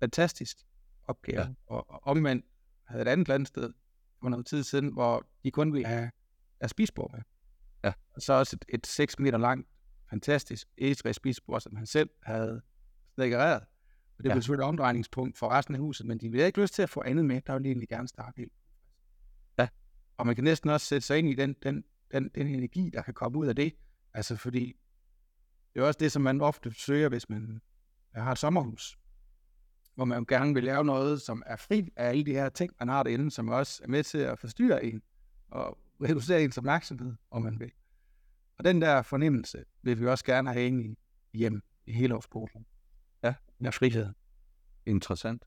fantastisk 0.00 0.56
opgave. 1.04 1.40
Ja. 1.40 1.48
Og, 1.66 1.90
og 1.90 2.06
omvendt 2.06 2.44
havde 2.84 3.02
et 3.02 3.08
andet 3.08 3.28
landsted 3.28 3.72
for 4.20 4.28
noget 4.28 4.46
tid 4.46 4.62
siden, 4.62 4.92
hvor 4.92 5.26
de 5.44 5.50
kun 5.50 5.72
ville 5.72 5.86
have 5.86 6.10
deres 6.60 6.70
spisbord 6.70 7.12
med. 7.12 7.20
Ja. 7.84 7.92
Og 8.14 8.22
så 8.22 8.32
også 8.32 8.56
et, 8.56 8.64
et 8.68 8.86
6 8.86 9.18
meter 9.18 9.38
langt 9.38 9.68
fantastisk 10.10 10.68
egetræ 10.78 11.12
spisebord, 11.12 11.60
som 11.60 11.76
han 11.76 11.86
selv 11.86 12.10
havde 12.22 12.62
stikkereret. 13.12 13.60
Og 14.18 14.24
det 14.24 14.28
ja. 14.28 14.34
blev 14.34 14.42
selvfølgelig 14.42 14.64
et 14.64 14.68
omdrejningspunkt 14.68 15.38
for 15.38 15.48
resten 15.48 15.74
af 15.74 15.80
huset, 15.80 16.06
men 16.06 16.18
de 16.18 16.30
ville 16.30 16.46
ikke 16.46 16.60
lyst 16.60 16.74
til 16.74 16.82
at 16.82 16.90
få 16.90 17.02
andet 17.06 17.24
med. 17.24 17.40
Der 17.46 17.52
ville 17.52 17.64
de 17.64 17.68
egentlig 17.68 17.88
gerne 17.88 18.08
starte 18.08 18.36
helt. 18.36 18.52
Ja. 19.58 19.68
Og 20.16 20.26
man 20.26 20.34
kan 20.34 20.44
næsten 20.44 20.70
også 20.70 20.86
sætte 20.86 21.06
sig 21.06 21.18
ind 21.18 21.28
i 21.28 21.34
den, 21.34 21.56
den, 21.62 21.84
den, 22.12 22.30
den 22.34 22.46
energi, 22.46 22.90
der 22.90 23.02
kan 23.02 23.14
komme 23.14 23.38
ud 23.38 23.46
af 23.46 23.56
det. 23.56 23.72
Altså 24.14 24.36
fordi, 24.36 24.76
det 25.74 25.82
er 25.82 25.86
også 25.86 25.98
det, 25.98 26.12
som 26.12 26.22
man 26.22 26.40
ofte 26.40 26.72
søger, 26.72 27.08
hvis 27.08 27.28
man 27.28 27.60
har 28.14 28.32
et 28.32 28.38
sommerhus. 28.38 28.98
Hvor 29.96 30.04
man 30.04 30.24
gerne 30.24 30.54
vil 30.54 30.64
lave 30.64 30.84
noget, 30.84 31.22
som 31.22 31.42
er 31.46 31.56
fri 31.56 31.88
af 31.96 32.08
alle 32.08 32.24
de 32.24 32.32
her 32.32 32.48
ting, 32.48 32.72
man 32.78 32.88
har 32.88 33.02
derinde, 33.02 33.30
som 33.30 33.48
også 33.48 33.80
er 33.84 33.88
med 33.88 34.02
til 34.02 34.18
at 34.18 34.38
forstyrre 34.38 34.84
en 34.84 35.02
og 35.50 35.78
reducere 36.02 36.44
ens 36.44 36.58
opmærksomhed, 36.58 37.14
om 37.30 37.42
man 37.42 37.60
vil. 37.60 37.70
Og 38.58 38.64
den 38.64 38.82
der 38.82 39.02
fornemmelse 39.02 39.64
vil 39.82 40.00
vi 40.00 40.06
også 40.06 40.24
gerne 40.24 40.52
have 40.52 40.66
ind 40.66 40.84
i 40.84 40.96
hjem 41.32 41.62
i 41.86 41.92
hele 41.92 42.14
årsporten. 42.14 42.66
Ja. 43.22 43.34
Med 43.58 43.72
frihed. 43.72 44.12
Interessant. 44.86 45.44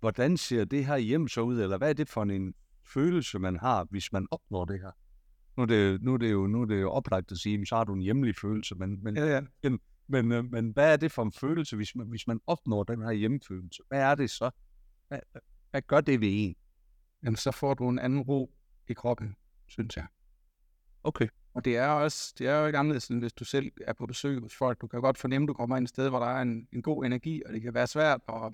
Hvordan 0.00 0.36
ser 0.36 0.64
det 0.64 0.86
her 0.86 0.96
hjem 0.96 1.28
så 1.28 1.40
ud, 1.40 1.60
eller 1.60 1.78
hvad 1.78 1.88
er 1.88 1.92
det 1.92 2.08
for 2.08 2.22
en 2.22 2.54
følelse, 2.84 3.38
man 3.38 3.56
har, 3.56 3.86
hvis 3.90 4.12
man 4.12 4.26
opnår 4.30 4.64
det 4.64 4.80
her? 4.80 4.90
Nu 5.56 5.62
er 5.62 5.66
det, 5.66 6.02
nu 6.02 6.14
er 6.14 6.18
det, 6.18 6.32
jo, 6.32 6.46
nu 6.46 6.62
er 6.62 6.66
det 6.66 6.80
jo 6.80 6.90
oplagt 6.90 7.32
at 7.32 7.38
sige, 7.38 7.66
så 7.66 7.76
har 7.76 7.84
du 7.84 7.92
en 7.92 8.00
hjemlig 8.00 8.36
følelse, 8.36 8.74
men, 8.74 9.04
men, 9.04 9.16
ja, 9.16 9.26
ja. 9.26 9.40
men, 9.62 9.80
men, 10.08 10.32
øh, 10.32 10.44
men 10.44 10.70
hvad 10.70 10.92
er 10.92 10.96
det 10.96 11.12
for 11.12 11.22
en 11.22 11.32
følelse, 11.32 11.76
hvis 11.76 11.94
man, 11.94 12.06
hvis 12.06 12.26
man 12.26 12.40
opnår 12.46 12.84
den 12.84 13.02
her 13.02 13.12
hjemfølelse? 13.12 13.82
Hvad 13.88 14.00
er 14.00 14.14
det 14.14 14.30
så? 14.30 14.50
Hvad, 15.08 15.18
hvad 15.70 15.82
gør 15.82 16.00
det 16.00 16.20
ved 16.20 16.28
en? 16.32 16.54
Jamen, 17.22 17.36
så 17.36 17.50
får 17.50 17.74
du 17.74 17.88
en 17.88 17.98
anden 17.98 18.20
ro 18.20 18.50
i 18.88 18.92
kroppen, 18.92 19.36
synes 19.66 19.96
jeg. 19.96 20.06
Okay. 21.04 21.28
Og 21.54 21.64
det 21.64 21.76
er, 21.76 21.88
også, 21.88 22.34
det 22.38 22.46
er 22.46 22.60
jo 22.60 22.66
ikke 22.66 22.78
anderledes, 22.78 23.08
end 23.08 23.20
hvis 23.20 23.32
du 23.32 23.44
selv 23.44 23.72
er 23.86 23.92
på 23.92 24.06
besøg 24.06 24.40
hos 24.40 24.54
folk. 24.54 24.80
Du 24.80 24.86
kan 24.86 25.00
godt 25.00 25.18
fornemme, 25.18 25.44
at 25.44 25.48
du 25.48 25.54
kommer 25.54 25.76
ind 25.76 25.84
et 25.84 25.88
sted, 25.88 26.08
hvor 26.08 26.18
der 26.18 26.26
er 26.26 26.42
en, 26.42 26.68
en 26.72 26.82
god 26.82 27.04
energi, 27.04 27.42
og 27.46 27.52
det 27.52 27.62
kan 27.62 27.74
være 27.74 27.86
svært 27.86 28.20
at, 28.28 28.52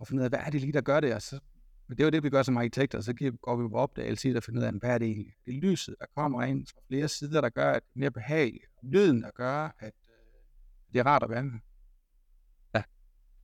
at 0.00 0.08
finde 0.08 0.20
ud 0.20 0.24
af, 0.24 0.30
hvad 0.30 0.38
er 0.38 0.50
det 0.50 0.60
lige, 0.60 0.72
der 0.72 0.80
gør 0.80 1.00
det? 1.00 1.14
Og 1.14 1.22
så, 1.22 1.40
men 1.88 1.96
det 1.96 2.02
er 2.02 2.06
jo 2.06 2.10
det, 2.10 2.22
vi 2.22 2.30
gør 2.30 2.42
som 2.42 2.56
arkitekter, 2.56 3.00
så 3.00 3.32
går 3.42 3.56
vi 3.56 3.68
på 3.68 3.74
opdagelse 3.74 4.30
i 4.30 4.36
at 4.36 4.44
finde 4.44 4.60
ud 4.60 4.64
af, 4.64 4.72
hvad 4.72 4.90
er 4.90 4.98
det 4.98 5.06
egentlig? 5.06 5.34
Det 5.46 5.56
er 5.56 5.60
lyset, 5.60 5.94
der 6.00 6.06
kommer 6.16 6.42
ind 6.42 6.66
fra 6.66 6.80
flere 6.88 7.08
sider, 7.08 7.40
der 7.40 7.48
gør, 7.48 7.70
at 7.70 7.82
det 7.82 7.94
er 7.94 8.00
mere 8.00 8.10
behageligt. 8.10 8.64
Lyden, 8.82 9.22
der 9.22 9.30
gør, 9.30 9.70
at 9.78 9.92
det 10.92 10.98
er 10.98 11.06
rart 11.06 11.22
at 11.22 11.30
være 11.30 11.44
med. 11.44 11.58
Ja. 12.74 12.82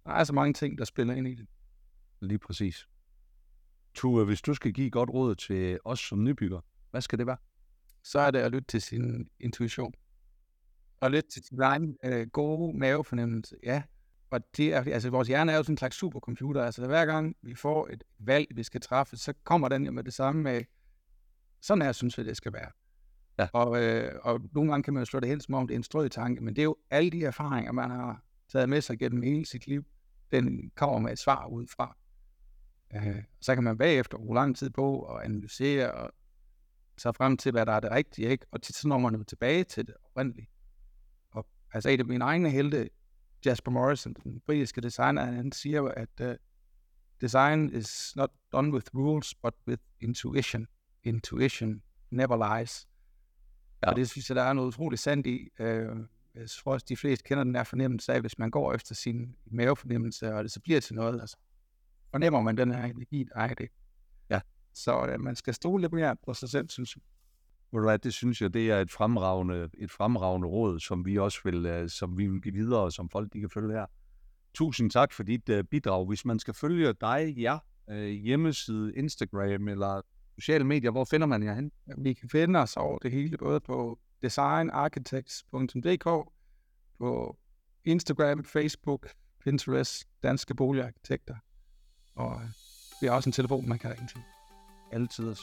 Der 0.04 0.10
er 0.10 0.24
så 0.24 0.32
mange 0.32 0.52
ting, 0.52 0.78
der 0.78 0.84
spiller 0.84 1.14
ind 1.14 1.28
i 1.28 1.34
det. 1.34 1.46
Lige 2.20 2.38
præcis. 2.38 2.88
Tue, 3.94 4.24
hvis 4.24 4.42
du 4.42 4.54
skal 4.54 4.72
give 4.72 4.90
godt 4.90 5.10
råd 5.10 5.34
til 5.34 5.78
os 5.84 6.00
som 6.00 6.24
nybygger, 6.24 6.60
hvad 6.90 7.00
skal 7.00 7.18
det 7.18 7.26
være? 7.26 7.36
så 8.04 8.18
er 8.18 8.30
det 8.30 8.38
at 8.38 8.52
lytte 8.52 8.66
til 8.66 8.82
sin 8.82 9.28
intuition. 9.40 9.94
Og 11.00 11.10
lytte 11.10 11.30
til 11.30 11.44
sin 11.44 11.60
egen 11.60 11.96
øh, 12.04 12.26
gode 12.26 12.78
mavefornemmelse, 12.78 13.56
ja. 13.62 13.82
Og 14.30 14.40
det 14.56 14.74
er, 14.74 14.84
altså 14.94 15.10
vores 15.10 15.28
hjerne 15.28 15.52
er 15.52 15.56
jo 15.56 15.62
sådan 15.62 15.72
en 15.72 15.78
slags 15.78 15.96
supercomputer, 15.96 16.64
altså 16.64 16.86
hver 16.86 17.06
gang 17.06 17.36
vi 17.42 17.54
får 17.54 17.88
et 17.88 18.04
valg, 18.18 18.46
vi 18.54 18.62
skal 18.62 18.80
træffe, 18.80 19.16
så 19.16 19.34
kommer 19.44 19.68
den 19.68 19.86
jo 19.86 19.92
med 19.92 20.04
det 20.04 20.14
samme 20.14 20.42
med, 20.42 20.62
sådan 21.60 21.82
er, 21.82 21.92
synes 21.92 22.18
jeg, 22.18 22.26
det 22.26 22.36
skal 22.36 22.52
være. 22.52 22.70
Ja. 23.38 23.48
Og, 23.52 23.82
øh, 23.82 24.12
og 24.22 24.40
nogle 24.52 24.70
gange 24.70 24.82
kan 24.82 24.94
man 24.94 25.00
jo 25.00 25.04
slå 25.04 25.20
det 25.20 25.28
hen, 25.28 25.40
som 25.40 25.54
om 25.54 25.66
det 25.66 25.74
er 25.74 25.78
en 25.78 25.82
strød 25.82 26.08
tanke, 26.08 26.44
men 26.44 26.56
det 26.56 26.62
er 26.62 26.64
jo 26.64 26.76
alle 26.90 27.10
de 27.10 27.24
erfaringer, 27.24 27.72
man 27.72 27.90
har 27.90 28.22
taget 28.52 28.68
med 28.68 28.80
sig 28.80 28.98
gennem 28.98 29.22
hele 29.22 29.46
sit 29.46 29.66
liv, 29.66 29.84
den 30.32 30.70
kommer 30.74 30.98
med 30.98 31.12
et 31.12 31.18
svar 31.18 31.46
ud 31.46 31.66
fra. 31.66 31.96
Øh, 32.94 33.22
så 33.40 33.54
kan 33.54 33.64
man 33.64 33.78
bagefter 33.78 34.18
bruge 34.18 34.34
lang 34.34 34.56
tid 34.56 34.70
på 34.70 35.02
at 35.02 35.24
analysere 35.24 35.92
og 35.92 36.10
tage 36.96 37.14
frem 37.14 37.36
til, 37.36 37.52
hvad 37.52 37.66
der 37.66 37.72
er 37.72 37.80
det 37.80 37.90
rigtige, 37.90 38.28
ikke? 38.28 38.46
og 38.50 38.62
tit 38.62 38.76
så 38.76 38.88
når 38.88 38.98
man 38.98 39.14
jo 39.14 39.24
tilbage 39.24 39.64
til 39.64 39.86
det 39.86 39.94
oprindeligt. 40.04 40.50
Og 41.30 41.46
altså 41.72 41.90
et 41.90 42.00
af 42.00 42.06
mine 42.06 42.24
egne 42.24 42.50
helte, 42.50 42.90
Jasper 43.46 43.70
Morrison, 43.70 44.14
den 44.24 44.40
britiske 44.46 44.80
designer, 44.80 45.24
han 45.24 45.52
siger 45.52 45.76
jo, 45.76 45.86
at 45.86 46.20
uh, 46.20 46.34
design 47.20 47.70
is 47.74 48.16
not 48.16 48.30
done 48.52 48.72
with 48.72 48.86
rules, 48.94 49.34
but 49.34 49.54
with 49.66 49.82
intuition. 50.00 50.66
Intuition 51.02 51.82
never 52.10 52.58
lies. 52.58 52.88
Ja. 53.82 53.90
Og 53.90 53.96
det 53.96 54.10
synes 54.10 54.30
jeg, 54.30 54.36
der 54.36 54.42
er 54.42 54.52
noget 54.52 54.68
utroligt 54.68 55.02
sandt 55.02 55.26
i. 55.26 55.48
Uh, 55.60 55.66
jeg 56.34 56.48
tror 56.48 56.72
også, 56.72 56.86
de 56.88 56.96
fleste 56.96 57.24
kender 57.24 57.44
den 57.44 57.54
her 57.54 57.64
fornemmelse 57.64 58.12
af, 58.12 58.20
hvis 58.20 58.38
man 58.38 58.50
går 58.50 58.74
efter 58.74 58.94
sin 58.94 59.36
mavefornemmelse, 59.46 60.34
og 60.34 60.44
det 60.44 60.52
så 60.52 60.60
bliver 60.60 60.80
til 60.80 60.94
noget, 60.94 61.20
altså 61.20 61.36
fornemmer 62.10 62.42
man 62.42 62.56
den 62.56 62.70
her 62.70 62.84
energi, 62.84 63.24
der 63.34 63.40
er 63.40 63.54
det. 63.54 63.68
Ja. 64.30 64.40
Så 64.74 65.14
uh, 65.14 65.20
man 65.20 65.36
skal 65.36 65.54
stole 65.54 65.80
lidt 65.80 65.92
mere 65.92 66.16
på 66.26 66.34
sig 66.34 66.48
selv, 66.48 66.68
synes 66.68 66.96
jeg. 66.96 67.02
Det 68.04 68.14
synes 68.14 68.42
jeg, 68.42 68.54
det 68.54 68.70
er 68.70 68.80
et 68.80 68.90
fremragende, 68.90 69.70
et 69.78 69.90
fremragende 69.90 70.48
råd, 70.48 70.80
som 70.80 71.06
vi 71.06 71.18
også 71.18 71.40
vil, 71.44 71.82
uh, 71.82 71.88
som 71.88 72.18
vi 72.18 72.26
vil 72.26 72.42
give 72.42 72.54
videre, 72.54 72.80
og 72.80 72.92
som 72.92 73.08
folk 73.08 73.32
de 73.32 73.40
kan 73.40 73.50
følge 73.50 73.72
her. 73.72 73.86
Tusind 74.54 74.90
tak 74.90 75.12
for 75.12 75.22
dit 75.22 75.48
uh, 75.48 75.60
bidrag. 75.70 76.06
Hvis 76.06 76.24
man 76.24 76.38
skal 76.38 76.54
følge 76.54 76.92
dig, 76.92 77.34
ja, 77.36 77.58
uh, 77.88 78.06
hjemmeside, 78.06 78.94
Instagram 78.94 79.68
eller 79.68 80.02
sociale 80.34 80.64
medier, 80.64 80.90
hvor 80.90 81.04
finder 81.04 81.26
man 81.26 81.42
jer 81.42 81.54
hen? 81.54 81.72
Vi 81.98 82.12
kan 82.12 82.28
finde 82.28 82.58
os 82.58 82.76
over 82.76 82.98
det 82.98 83.10
hele, 83.10 83.38
både 83.38 83.60
på 83.60 83.98
designarchitects.dk, 84.22 86.04
på 86.98 87.36
Instagram, 87.84 88.44
Facebook, 88.44 89.08
Pinterest, 89.44 90.04
Danske 90.22 90.54
Boligarkitekter. 90.54 91.34
Og 92.14 92.40
øh, 92.42 92.48
vi 93.00 93.06
har 93.06 93.14
også 93.14 93.28
en 93.28 93.32
telefon, 93.32 93.68
man 93.68 93.78
kan 93.78 93.90
ringe 93.90 94.08
til. 94.08 94.20
Altid. 94.92 95.34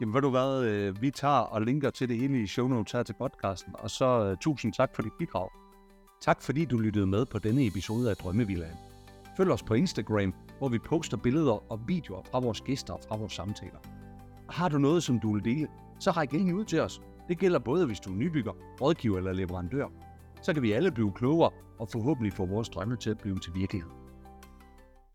Jamen 0.00 0.14
ved 0.14 0.22
du 0.22 0.30
hvad, 0.30 0.64
øh, 0.64 1.02
vi 1.02 1.10
tager 1.10 1.34
og 1.34 1.62
linker 1.62 1.90
til 1.90 2.08
det 2.08 2.16
hele 2.18 2.42
i 2.42 2.46
show 2.46 2.68
notes 2.68 2.92
her 2.92 3.02
til 3.02 3.14
podcasten, 3.18 3.74
og 3.78 3.90
så 3.90 4.24
øh, 4.24 4.36
tusind 4.36 4.72
tak 4.72 4.94
for 4.94 5.02
dit 5.02 5.12
bidrag. 5.18 5.48
Tak 6.22 6.42
fordi 6.42 6.64
du 6.64 6.78
lyttede 6.78 7.06
med 7.06 7.26
på 7.26 7.38
denne 7.38 7.66
episode 7.66 8.10
af 8.10 8.16
Drømmevillaen. 8.16 8.76
Følg 9.36 9.50
os 9.50 9.62
på 9.62 9.74
Instagram, 9.74 10.34
hvor 10.58 10.68
vi 10.68 10.78
poster 10.78 11.16
billeder 11.16 11.72
og 11.72 11.88
videoer 11.88 12.22
fra 12.22 12.40
vores 12.40 12.60
gæster 12.60 12.94
og 12.94 13.00
fra 13.08 13.16
vores 13.16 13.32
samtaler. 13.32 13.91
Har 14.52 14.68
du 14.68 14.78
noget, 14.78 15.02
som 15.02 15.20
du 15.20 15.32
vil 15.34 15.44
dele, 15.44 15.68
så 16.00 16.10
ræk 16.10 16.34
ind 16.34 16.54
ud 16.54 16.64
til 16.64 16.80
os. 16.80 17.02
Det 17.28 17.38
gælder 17.38 17.58
både, 17.58 17.86
hvis 17.86 18.00
du 18.00 18.10
er 18.10 18.14
nybygger, 18.16 18.52
rådgiver 18.80 19.18
eller 19.18 19.32
leverandør. 19.32 19.86
Så 20.42 20.54
kan 20.54 20.62
vi 20.62 20.72
alle 20.72 20.90
blive 20.90 21.12
klogere 21.12 21.50
og 21.78 21.88
forhåbentlig 21.88 22.32
få 22.32 22.46
vores 22.46 22.68
drømme 22.68 22.96
til 22.96 23.10
at 23.10 23.18
blive 23.18 23.38
til 23.38 23.54
virkelighed. 23.54 24.01